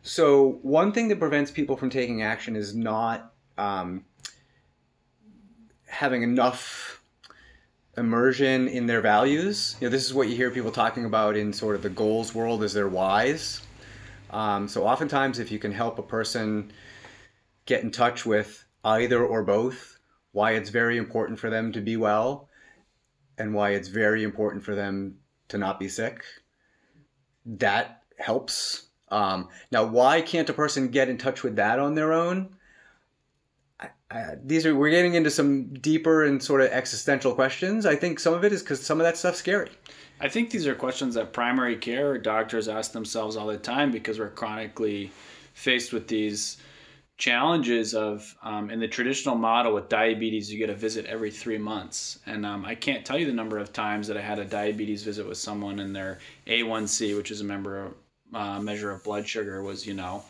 [0.03, 4.03] so one thing that prevents people from taking action is not um,
[5.87, 7.01] having enough
[7.97, 9.75] immersion in their values.
[9.79, 12.35] You know, this is what you hear people talking about in sort of the goals
[12.35, 13.61] world as their whys.
[14.31, 16.73] Um, so oftentimes, if you can help a person
[17.65, 19.99] get in touch with either or both,
[20.31, 22.47] why it's very important for them to be well,
[23.37, 25.17] and why it's very important for them
[25.49, 26.23] to not be sick,
[27.45, 28.83] that helps.
[29.09, 32.55] Um, now, why can't a person get in touch with that on their own?
[33.79, 37.85] I, I, these are we're getting into some deeper and sort of existential questions.
[37.85, 39.71] I think some of it is because some of that stuff's scary.
[40.21, 44.17] I think these are questions that primary care doctors ask themselves all the time because
[44.17, 45.11] we're chronically
[45.53, 46.57] faced with these
[47.17, 51.57] challenges of um, in the traditional model with diabetes you get a visit every three
[51.57, 52.19] months.
[52.25, 55.03] And um, i can't tell you the number of times that i had a diabetes
[55.03, 57.93] visit with someone and their a1c which is a member
[58.33, 60.23] uh, measure of blood sugar was you know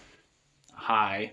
[0.75, 1.31] high.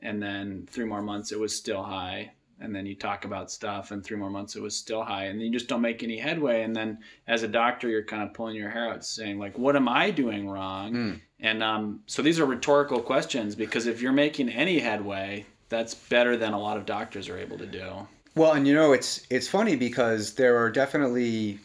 [0.00, 2.32] And then three more months it was still high.
[2.60, 5.24] And then you talk about stuff and three more months it was still high.
[5.24, 6.62] And you just don't make any headway.
[6.62, 9.74] And then as a doctor you're kind of pulling your hair out saying like what
[9.74, 10.92] am i doing wrong?
[10.92, 11.20] Mm.
[11.42, 16.36] And um, so these are rhetorical questions because if you're making any headway that's better
[16.36, 18.06] than a lot of doctors are able to do.
[18.34, 21.58] Well, and you know, it's it's funny because there are definitely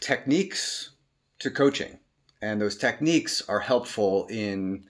[0.00, 0.90] techniques
[1.38, 1.98] to coaching,
[2.42, 4.84] and those techniques are helpful in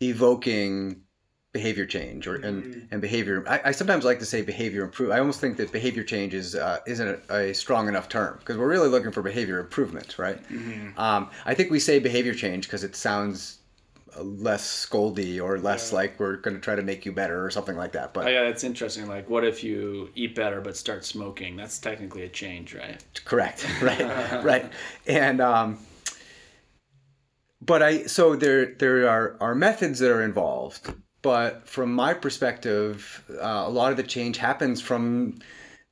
[0.00, 1.02] evoking
[1.58, 3.36] behavior change or and, and behavior.
[3.48, 5.10] I, I sometimes like to say behavior improve.
[5.10, 8.56] I almost think that behavior change is uh, isn't a, a strong enough term because
[8.58, 10.38] we're really looking for behavior improvement, right?
[10.96, 13.58] Um, I think we say behavior change because it sounds
[14.16, 15.96] uh, less scoldy or less Yeah.
[16.00, 18.12] like we're going to try to make you better or something like that.
[18.14, 21.78] But oh yeah that's interesting like what if you eat better but start smoking that's
[21.78, 23.66] technically a change right Correct.
[23.88, 24.44] Right.
[24.52, 24.66] right.
[25.06, 25.78] And um,
[27.60, 30.92] but I so there there are are methods that are involved,
[31.26, 35.40] but from my perspective, uh, a lot of the change happens from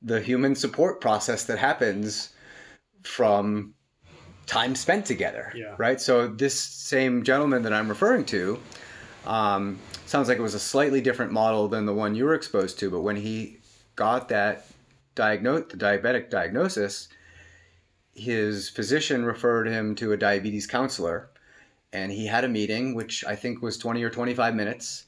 [0.01, 2.29] the human support process that happens
[3.03, 3.73] from
[4.45, 5.51] time spent together.
[5.53, 5.75] Yeah.
[5.77, 5.99] Right.
[5.99, 8.57] So this same gentleman that I'm referring to.
[9.25, 12.79] Um, sounds like it was a slightly different model than the one you were exposed
[12.79, 13.57] to, but when he
[13.97, 14.67] got that
[15.15, 17.09] diagnose the diabetic diagnosis,
[18.13, 21.29] his physician referred him to a diabetes counselor
[21.91, 25.05] and he had a meeting which i think was 20 or 25 minutes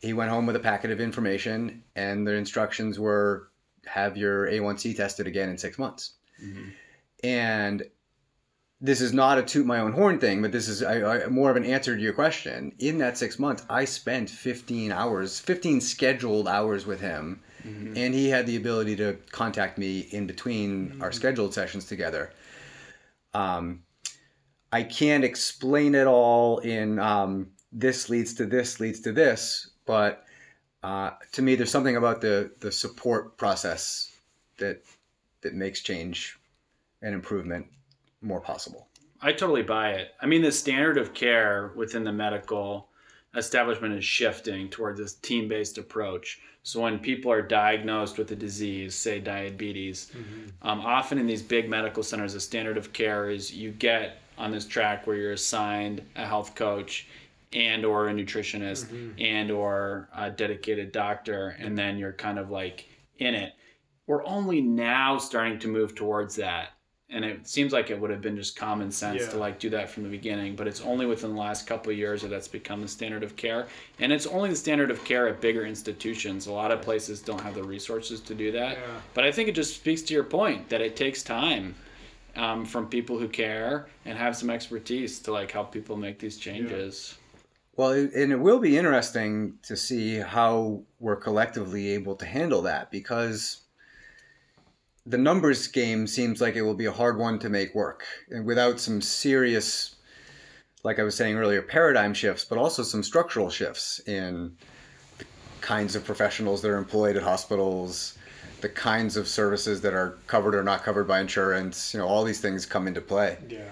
[0.00, 3.50] he went home with a packet of information, and the instructions were
[3.86, 6.14] have your A1C tested again in six months.
[7.24, 7.82] And
[8.80, 11.50] this is not a toot my own horn thing, but this is I, I, more
[11.50, 12.72] of an answer to your question.
[12.78, 17.40] In that six months, I spent 15 hours, 15 scheduled hours with him,
[17.96, 22.32] and he had the ability to contact me in between our scheduled sessions together.
[23.34, 23.82] Um,
[24.72, 30.24] I can't explain it all in um, this leads to this leads to this, but
[30.84, 34.16] uh, to me, there's something about the the support process
[34.58, 34.84] that
[35.40, 36.38] that makes change
[37.02, 37.66] and improvement
[38.22, 38.86] more possible.
[39.20, 40.12] I totally buy it.
[40.22, 42.88] I mean, the standard of care within the medical
[43.34, 46.38] establishment is shifting towards this team based approach.
[46.62, 50.12] So, when people are diagnosed with a disease, say diabetes,
[50.62, 54.52] um, often in these big medical centers, the standard of care is you get on
[54.52, 57.08] this track where you're assigned a health coach
[57.52, 58.86] and or a nutritionist
[59.20, 62.86] and or a dedicated doctor and then you're kind of like
[63.18, 63.52] in it.
[64.06, 66.70] We're only now starting to move towards that.
[67.12, 69.90] And it seems like it would have been just common sense to like do that
[69.90, 72.82] from the beginning but it's only within the last couple of years that that's become
[72.82, 73.66] the standard of care.
[73.98, 76.46] And it's only the standard of care at bigger institutions.
[76.46, 78.78] A lot of places don't have the resources to do that.
[78.78, 78.84] Yeah.
[79.14, 81.74] but i think it just speaks to your point that it takes time
[82.36, 86.36] um, from people who care and have some expertise to like help people make these
[86.36, 87.16] changes
[87.80, 92.90] Well, and it will be interesting to see how we're collectively able to handle that
[92.90, 93.62] because
[95.06, 98.44] the numbers game seems like it will be a hard one to make work and
[98.44, 99.96] without some serious
[100.82, 104.54] like I was saying earlier paradigm shifts but also some structural shifts in
[105.16, 105.24] the
[105.62, 108.18] kinds of professionals that are employed at hospitals
[108.60, 112.24] the kinds of services that are covered or not covered by insurance you know all
[112.24, 113.64] these things come into play Yeah.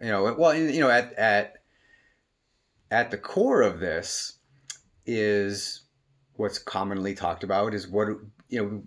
[0.00, 1.53] you know well you know at at
[2.94, 4.38] at the core of this
[5.04, 5.82] is
[6.36, 8.08] what's commonly talked about is what
[8.48, 8.82] you know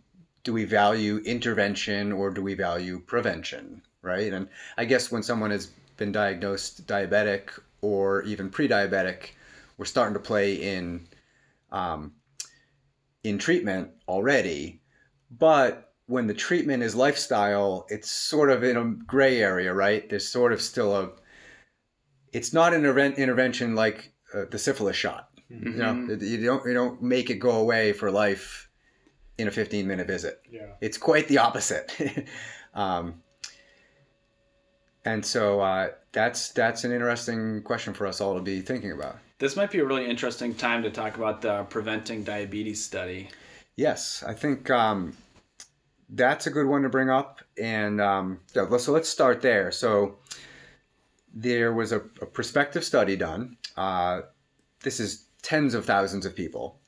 [0.46, 4.32] do we value intervention or do we value prevention right?
[4.32, 4.48] And
[4.78, 7.50] i guess when someone has been diagnosed diabetic
[7.82, 9.32] or even pre-diabetic
[9.78, 11.06] we're starting to play in
[11.72, 12.14] um,
[13.24, 14.82] in treatment already.
[15.30, 20.10] But when the treatment is lifestyle it's sort of in a gray area right?
[20.10, 21.12] There's sort of still a
[22.38, 24.00] it's not an interven- intervention like
[24.34, 25.94] uh, the syphilis shot you know
[26.34, 28.70] you don't you don't make it go away for life
[29.38, 30.72] in a 15 minute visit Yeah.
[30.82, 31.88] it's quite the opposite
[32.84, 33.06] um,
[35.06, 39.16] and so uh, that's that's an interesting question for us all to be thinking about
[39.40, 43.30] This might be a really interesting time to talk about the preventing diabetes study.
[43.76, 45.16] Yes, I think um,
[46.10, 47.42] that's a good one to bring up.
[47.62, 49.72] And um, so let's- so let's start there.
[49.72, 50.18] So
[51.34, 53.58] there was a, a prospective study done.
[53.76, 54.22] Uh,
[54.82, 56.80] this is tens of thousands of people,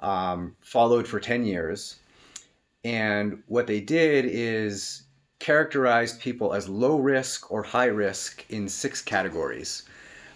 [0.00, 1.96] um, followed for 10 years.
[2.84, 5.04] And what they did is
[5.38, 9.84] characterized people as low risk or high risk in six categories.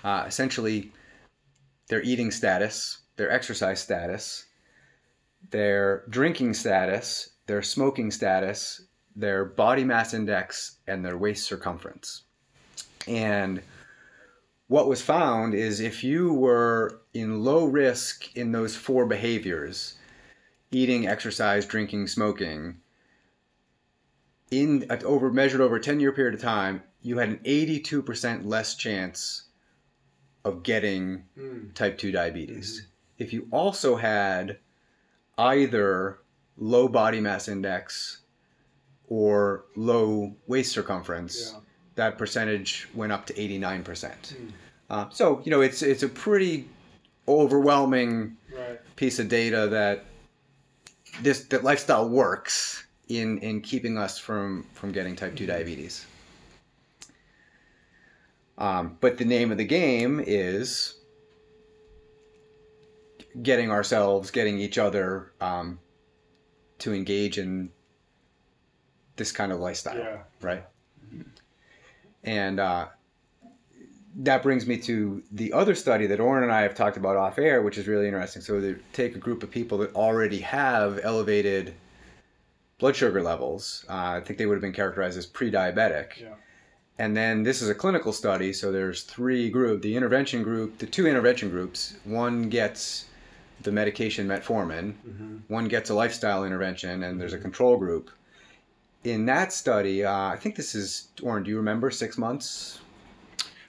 [0.04, 0.92] Uh, essentially,
[1.88, 4.44] their eating status, their exercise status,
[5.50, 8.82] their drinking status, their smoking status,
[9.14, 12.22] their body mass index, and their waist circumference.
[13.06, 13.62] And
[14.68, 19.96] what was found is if you were in low risk in those four behaviors
[20.72, 22.76] eating, exercise, drinking, smoking
[24.50, 28.74] in over measured over a 10 year period of time, you had an 82% less
[28.74, 29.44] chance
[30.44, 31.70] of getting hmm.
[31.74, 32.80] type 2 diabetes.
[32.80, 32.90] Mm-hmm.
[33.18, 34.58] If you also had
[35.38, 36.18] either
[36.56, 38.18] low body mass index
[39.08, 41.60] or low waist circumference, Yeah.
[41.96, 44.12] That percentage went up to 89%.
[44.88, 46.68] Uh, so, you know, it's, it's a pretty
[47.28, 48.78] overwhelming Right.
[48.96, 50.04] piece of data that
[51.22, 56.06] this that lifestyle works in in keeping us from from getting type 2 diabetes.
[58.58, 60.94] Um, but the name of the game is
[63.42, 65.78] getting ourselves, getting each other um,
[66.78, 67.70] to engage in
[69.16, 70.18] this kind of lifestyle, Yeah.
[70.40, 70.64] right?
[72.24, 72.86] And uh,
[74.16, 77.38] that brings me to the other study that Oren and I have talked about off
[77.38, 78.42] air, which is really interesting.
[78.42, 81.74] So they take a group of people that already have elevated
[82.78, 83.84] blood sugar levels.
[83.88, 86.20] Uh, I think they would have been characterized as pre-diabetic.
[86.20, 86.34] Yeah.
[86.98, 89.82] And then this is a clinical study, so there's three group.
[89.82, 91.94] The intervention group, the two intervention groups.
[92.04, 93.06] One gets
[93.62, 94.94] the medication metformin.
[95.48, 98.10] One gets a lifestyle intervention, and there's a control group.
[99.06, 101.44] In that study, uh, I think this is Oren.
[101.44, 102.80] Do you remember six months?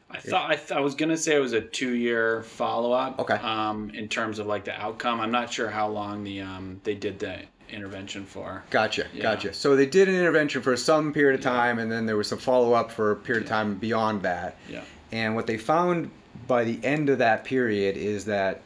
[0.09, 3.19] I thought I, th- I was gonna say it was a two-year follow-up.
[3.19, 3.35] Okay.
[3.35, 6.95] Um, in terms of like the outcome, I'm not sure how long the um they
[6.95, 8.63] did the intervention for.
[8.71, 9.21] Gotcha, Yeah.
[9.21, 9.53] gotcha.
[9.53, 12.39] So they did an intervention for some period of time, and then there was some
[12.39, 14.57] follow up for a period of time beyond that.
[14.67, 14.81] Yeah.
[15.11, 16.09] And what they found
[16.47, 18.61] by the end of that period is that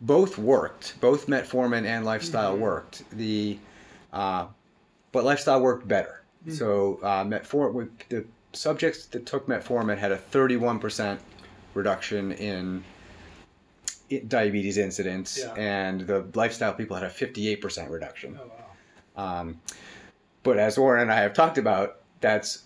[0.00, 3.04] both worked, both metformin and lifestyle worked.
[3.12, 3.58] The
[4.12, 4.46] uh,
[5.12, 6.22] but lifestyle worked better.
[6.48, 11.18] So uh, metformin, the subjects that took metformin had a 31%
[11.74, 12.82] reduction in
[14.26, 15.52] diabetes incidence, Yeah.
[15.54, 18.38] and the lifestyle people had a 58% reduction.
[18.42, 18.50] Oh
[19.16, 19.40] wow.
[19.40, 19.60] Um,
[20.42, 22.64] but as Oren and I have talked about, that's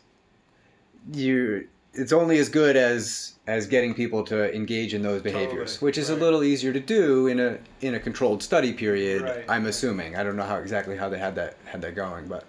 [1.13, 1.69] you.
[1.95, 5.99] It's only as good as as getting people to engage in those behaviors, Totally, which
[5.99, 6.19] is right.
[6.19, 9.23] a little easier to do in a in a controlled study period.
[9.23, 10.17] Right, I'm assuming.
[10.17, 12.45] I don't know how exactly how they had that had that going, but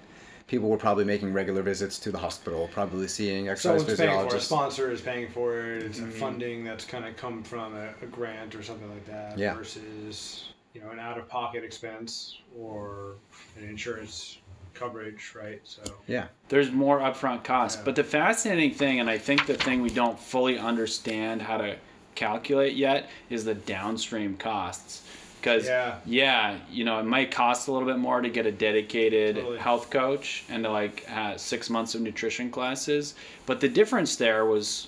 [0.47, 4.35] people were probably making regular visits to the hospital, probably seeing exercise Someone's paying for
[4.35, 4.37] it.
[4.37, 5.83] A sponsor is paying for it.
[5.83, 6.11] It's a mm-hmm.
[6.11, 9.37] funding that's kind of come from a, a grant or something like that.
[9.37, 9.53] Yeah.
[9.53, 13.15] Versus you know an out-of-pocket expense or
[13.57, 14.39] an insurance
[14.75, 15.61] coverage, right?
[15.63, 16.25] So Yeah.
[16.49, 17.85] There's more upfront costs, Yeah.
[17.85, 21.77] but the fascinating thing, and I think the thing we don't fully understand how to
[22.13, 25.01] calculate yet, is the downstream costs.
[25.41, 25.95] Because Yeah.
[26.05, 29.57] yeah, you know, it might cost a little bit more to get a dedicated Totally.
[29.59, 33.15] health coach and to like uh, six months of nutrition classes,
[33.45, 34.87] but the difference there was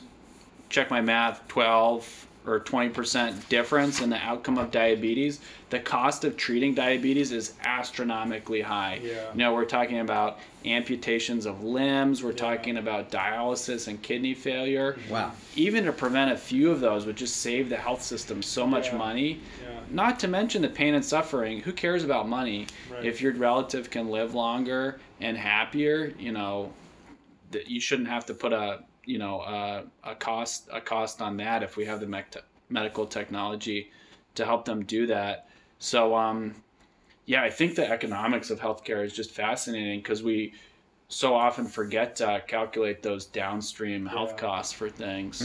[0.70, 6.38] check my math 12 or 20% difference in the outcome of diabetes the cost of
[6.38, 9.32] treating diabetes is astronomically high Yeah.
[9.34, 14.98] you know we're talking about amputations of limbs we're talking about dialysis and kidney failure
[15.10, 15.34] Wow.
[15.56, 18.88] even to prevent a few of those would just save the health system so much
[18.92, 18.98] Yeah.
[18.98, 19.80] money yeah.
[19.92, 23.04] not to mention the pain and suffering who cares about money Right.
[23.06, 26.72] if your relative can live longer and happier you know
[27.52, 31.38] that you shouldn't have to put a you know a, a cost a cost on
[31.38, 32.36] that if we have the mec-
[32.70, 33.90] medical technology
[34.36, 35.48] to help them do that
[35.80, 36.54] so um
[37.26, 40.54] yeah i think the economics of healthcare is just fascinating because we
[41.08, 44.38] so often forget to calculate those downstream health Yeah.
[44.48, 45.42] costs for things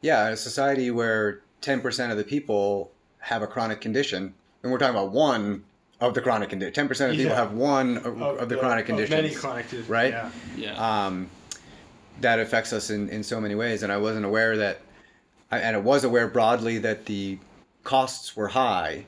[0.00, 4.32] Yeah, in a society where 10% of the people have a chronic condition,
[4.62, 5.64] and we're talking about one
[6.00, 6.86] of the chronic condition.
[6.88, 7.34] 10% of people Yeah.
[7.34, 9.10] have one of, of the chronic of conditions.
[9.22, 9.90] Many chronic conditions.
[9.90, 10.12] right?
[10.12, 10.30] Yeah.
[10.56, 11.28] yeah um,
[12.20, 13.82] that affects us in, in so many ways.
[13.82, 14.80] And I wasn't aware that,
[15.50, 17.38] and I was aware broadly that the
[17.84, 19.04] costs were high,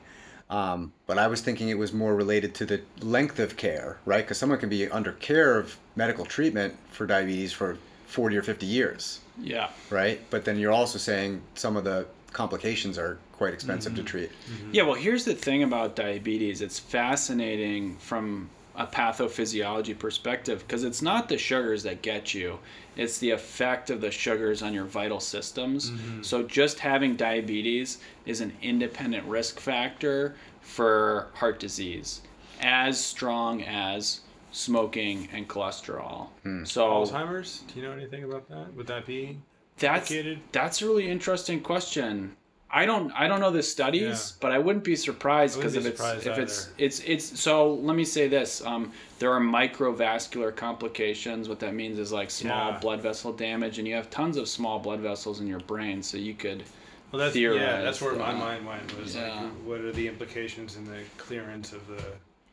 [0.49, 4.23] um, but I was thinking it was more related to the length of care, right?
[4.23, 8.65] Because someone can be under care of medical treatment for diabetes for 40 or 50
[8.65, 10.19] years, yeah right?
[10.29, 14.03] But then you're also saying some of the complications are quite expensive Mm-hmm.
[14.03, 14.31] to treat.
[14.71, 16.61] Yeah, well, here's the thing about diabetes.
[16.61, 22.59] It's fascinating from a pathophysiology perspective because it's not the sugars that get you,
[22.95, 25.91] it's the effect of the sugars on your vital systems.
[25.91, 26.21] Mm-hmm.
[26.23, 32.21] So, just having diabetes is an independent risk factor for heart disease,
[32.61, 36.27] as strong as smoking and cholesterol.
[36.43, 36.63] Hmm.
[36.65, 37.63] So, Alzheimer's.
[37.67, 38.73] Do you know anything about that?
[38.73, 39.37] Would that be?
[39.81, 40.13] that's
[40.51, 42.35] that's a really interesting question.
[42.73, 44.01] I don't I don't know the studies,
[44.33, 44.37] Yeah.
[44.39, 46.73] but I wouldn't be surprised because be if it's if it's either.
[46.77, 48.63] it's it's so let me say this.
[48.65, 51.49] Um, there are microvascular complications.
[51.49, 52.79] What that means is like small Yeah.
[52.79, 56.17] blood vessel damage, and you have tons of small blood vessels in your brain, so
[56.17, 56.63] you could
[57.11, 57.81] Well, that's theorize yeah.
[57.81, 58.97] That's where my mind went.
[58.99, 59.41] Was Yeah.
[59.41, 62.01] like, what are the implications in the clearance of the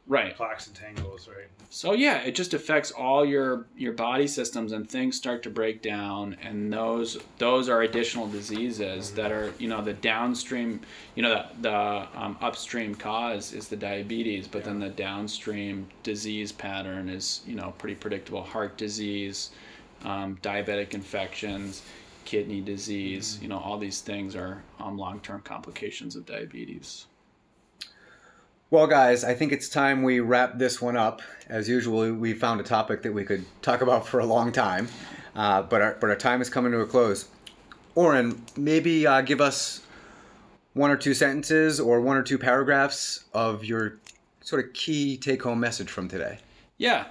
[0.09, 0.35] right.
[0.37, 1.49] plaques and tangles, right?
[1.71, 5.83] So yeah, it just affects all your your body systems, and things start to break
[5.83, 10.81] down, and those those are additional diseases that are you know the downstream,
[11.15, 16.53] you know the the um, upstream cause is the diabetes, but then the downstream disease
[16.53, 19.51] pattern is you know pretty predictable: heart disease,
[20.05, 21.83] um, diabetic infections,
[22.25, 23.39] kidney disease.
[23.43, 27.07] You know all these things are um, long term complications of diabetes.
[28.71, 31.23] Well, guys, I think it's time we wrap this one up.
[31.49, 34.89] As usual, we found a topic that we could talk about for a long time,
[35.35, 37.29] uh, but our but our time is coming to a close.
[37.95, 39.81] Oren, maybe uh, give us
[40.75, 44.01] one or two sentences or one or two paragraphs of your
[44.43, 46.39] sort of key take-home message from today.
[46.77, 47.07] Yeah.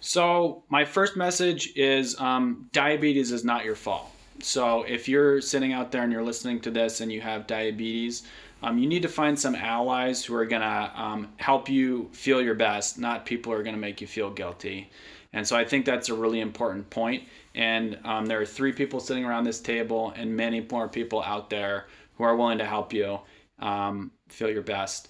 [0.00, 4.10] So my first message is um, diabetes is not your fault.
[4.40, 8.24] So if you're sitting out there and you're listening to this and you have diabetes,
[8.62, 12.54] um, you need to find some allies who are gonna um, help you feel your
[12.54, 14.90] best, not people who are gonna make you feel guilty.
[15.32, 17.24] And so I think that's a really important point.
[17.54, 21.50] And um, there are three people sitting around this table, and many more people out
[21.50, 21.86] there
[22.16, 23.20] who are willing to help you
[23.58, 25.08] um, feel your best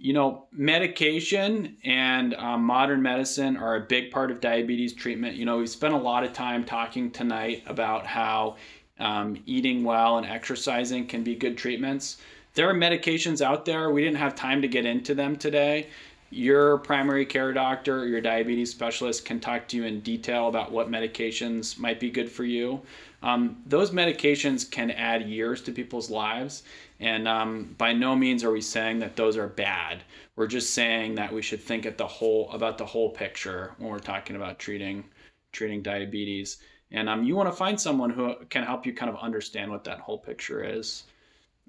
[0.00, 5.34] you know, medication and um, modern medicine are a big part of diabetes treatment.
[5.34, 8.56] You know, we spent a lot of time talking tonight about how
[9.00, 12.18] um, eating well and exercising can be good treatments.
[12.58, 13.92] There are medications out there.
[13.92, 15.86] We didn't have time to get into them today.
[16.30, 20.72] Your primary care doctor or your diabetes specialist can talk to you in detail about
[20.72, 22.82] what medications might be good for you.
[23.22, 26.64] Um, those medications can add years to people's lives,
[26.98, 30.02] and um, by no means are we saying that those are bad.
[30.34, 33.88] We're just saying that we should think at the whole about the whole picture when
[33.92, 35.04] we're talking about treating
[35.52, 36.56] treating diabetes.
[36.90, 39.84] And um, you want to find someone who can help you kind of understand what
[39.84, 41.04] that whole picture is.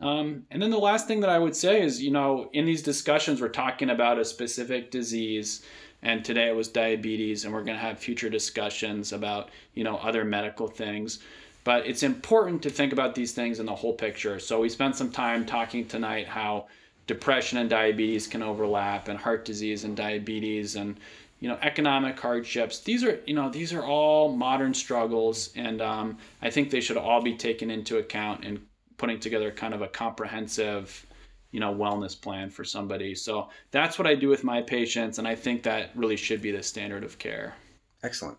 [0.02, 2.82] Um, and then the last thing that I would say is, you know, in these
[2.82, 5.64] discussions, we're talking about a specific disease,
[6.02, 9.98] and today it was diabetes, and we're going to have future discussions about, you know,
[9.98, 11.20] other medical things.
[11.66, 14.40] But it's important to think about these things in the whole picture.
[14.40, 16.68] So we spent some time talking tonight how
[17.06, 20.98] depression and diabetes can overlap, and heart disease and diabetes, and
[21.42, 26.18] you know economic hardships these are you know these are all modern struggles and um,
[26.42, 28.60] i think they should all be taken into account in
[29.00, 31.06] putting together kind of a comprehensive
[31.52, 33.16] you know wellness plan for somebody.
[33.16, 36.52] So that's what i do with my patients and i think that really should be
[36.52, 37.56] the standard of care.
[38.04, 38.38] Excellent.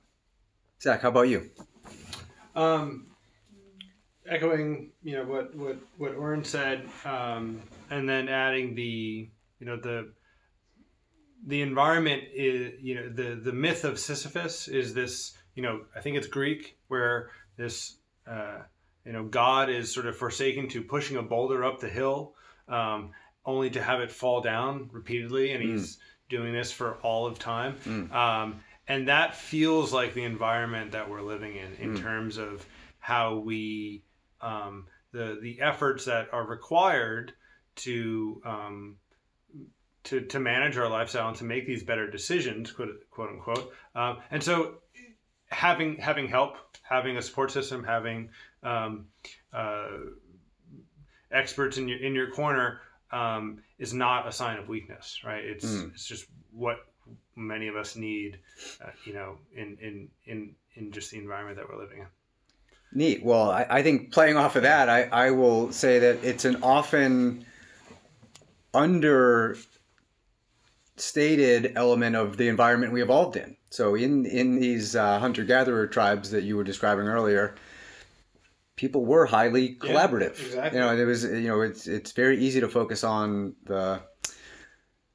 [0.80, 1.50] Zach how about you?
[2.54, 3.06] Um,
[4.28, 9.76] echoing you know what what what Oren said um, and then adding the you know
[9.76, 10.12] the
[11.46, 16.00] the environment is you know the the myth of Sisyphus is this you know I
[16.00, 17.96] think it's Greek where this
[18.26, 18.58] uh,
[19.04, 22.34] you know God is sort of forsaken to pushing a boulder up the hill
[22.68, 23.10] um,
[23.44, 26.00] only to have it fall down repeatedly and he's mm.
[26.28, 28.12] doing this for all of time mm.
[28.12, 32.00] um, and that feels like the environment that we're living in in mm.
[32.00, 32.64] terms of
[32.98, 34.02] how we
[34.40, 37.32] um, the the efforts that are required
[37.76, 38.96] to um,
[40.04, 43.72] to, to manage our lifestyle and to make these better decisions, quote, quote unquote.
[43.94, 44.76] Um, and so
[45.50, 48.30] having having help, having a support system, having
[48.62, 49.06] um,
[49.52, 49.88] uh,
[51.30, 52.80] experts in your in your corner
[53.12, 55.44] um, is not a sign of weakness, right?
[55.44, 55.92] It's mm.
[55.92, 56.86] it's just what
[57.36, 58.38] many of us need,
[58.84, 62.06] uh, you know, in in in in just the environment that we're living in.
[62.92, 63.24] Neat.
[63.24, 66.56] Well, I, I think playing off of that, I, I will say that it's an
[66.62, 67.46] often
[68.74, 69.56] under
[70.96, 73.56] stated element of the environment we evolved in.
[73.70, 77.54] So in in these uh, hunter gatherer tribes that you were describing earlier,
[78.76, 80.38] people were highly collaborative.
[80.38, 80.78] Yeah, exactly.
[80.78, 84.02] You know, it was you know it's it's very easy to focus on the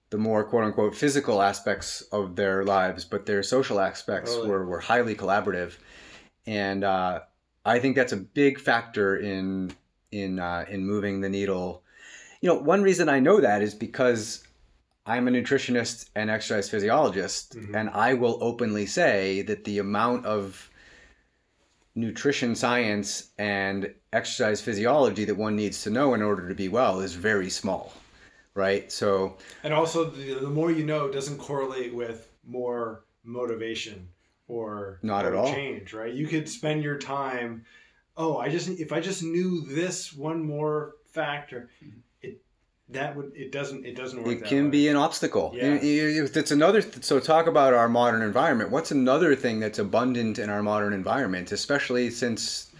[0.10, 4.50] the more quote unquote physical aspects of their lives, but their social aspects totally.
[4.50, 5.78] were were highly collaborative,
[6.48, 7.20] and uh,
[7.66, 9.74] I think that's a big factor in
[10.12, 11.84] in uh, in moving the needle.
[12.40, 14.46] You know, one reason I know that is because
[15.06, 17.76] I'm a nutritionist and exercise physiologist, mm-hmm.
[17.76, 20.70] and I will openly say that the amount of
[21.94, 27.00] nutrition science and exercise physiology that one needs to know in order to be well
[27.00, 27.94] is very small,
[28.54, 28.92] right?
[28.92, 34.10] So, and also the, the more you know doesn't correlate with more motivation
[34.48, 36.14] or not or at all change, right?
[36.14, 37.64] You could spend your time.
[38.18, 41.70] Oh, I just if I just knew this one more factor,
[42.90, 44.38] that would it doesn't it doesn't work.
[44.38, 44.72] It can way.
[44.72, 45.52] be an obstacle.
[45.56, 45.80] Yeah.
[45.82, 46.82] It's another.
[47.02, 48.70] So talk about our modern environment.
[48.70, 52.72] What's another thing that's abundant in our modern environment, especially since.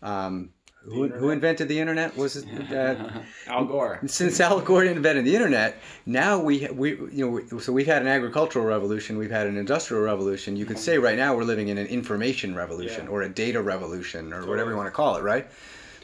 [0.00, 0.50] Um,
[0.84, 2.16] who, who, invented the internet?
[2.16, 4.00] Was it uh, Al Gore?
[4.06, 8.08] Since Al Gore invented the internet, now we we you know so we've had an
[8.08, 10.56] agricultural revolution, we've had an industrial revolution.
[10.56, 13.10] You could say right now we're living in an information revolution yeah.
[13.10, 14.50] or a data revolution or totally.
[14.50, 15.22] whatever you want to call it.
[15.22, 15.48] Right?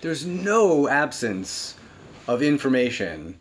[0.03, 1.77] There's no absence
[2.27, 3.39] of information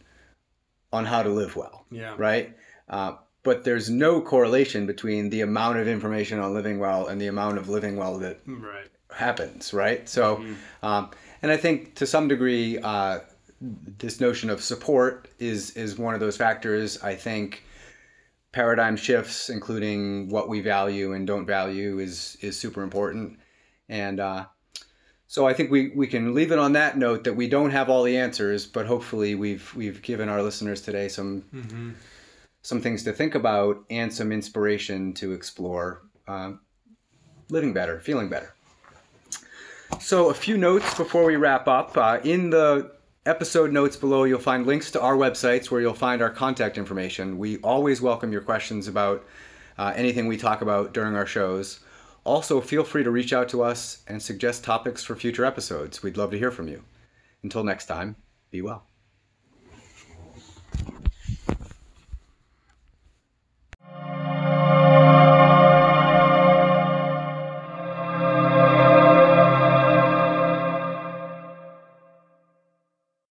[0.94, 1.86] on how to live well.
[1.92, 2.16] Yeah.
[2.18, 2.56] Right.
[2.88, 7.28] Uh, but there's no correlation between the amount of information on living well and the
[7.28, 8.88] amount of living well that right.
[9.12, 9.74] happens.
[9.74, 10.08] Right.
[10.08, 10.86] So, mm-hmm.
[10.86, 13.20] um, and I think to some degree, uh,
[13.98, 17.02] this notion of support is is one of those factors.
[17.02, 17.64] I think
[18.52, 23.40] paradigm shifts, including what we value and don't value, is is super important.
[23.90, 24.46] And uh,
[25.28, 27.90] so I think we, we can leave it on that note that we don't have
[27.90, 31.92] all the answers, but hopefully we've we've given our listeners today some mm-hmm.
[32.62, 36.60] some things to think about and some inspiration to explore um,
[37.50, 38.54] living better, feeling better.
[40.00, 41.96] So a few notes before we wrap up.
[41.98, 42.92] Uh, in the
[43.26, 47.38] episode notes below, you'll find links to our websites where you'll find our contact information.
[47.38, 49.26] We always welcome your questions about
[49.78, 51.80] uh, anything we talk about during our shows.
[52.26, 56.02] Also, feel free to reach out to us and suggest topics for future episodes.
[56.02, 56.84] We'd love to hear from you.
[57.44, 58.16] Until next time,
[58.50, 58.86] be well.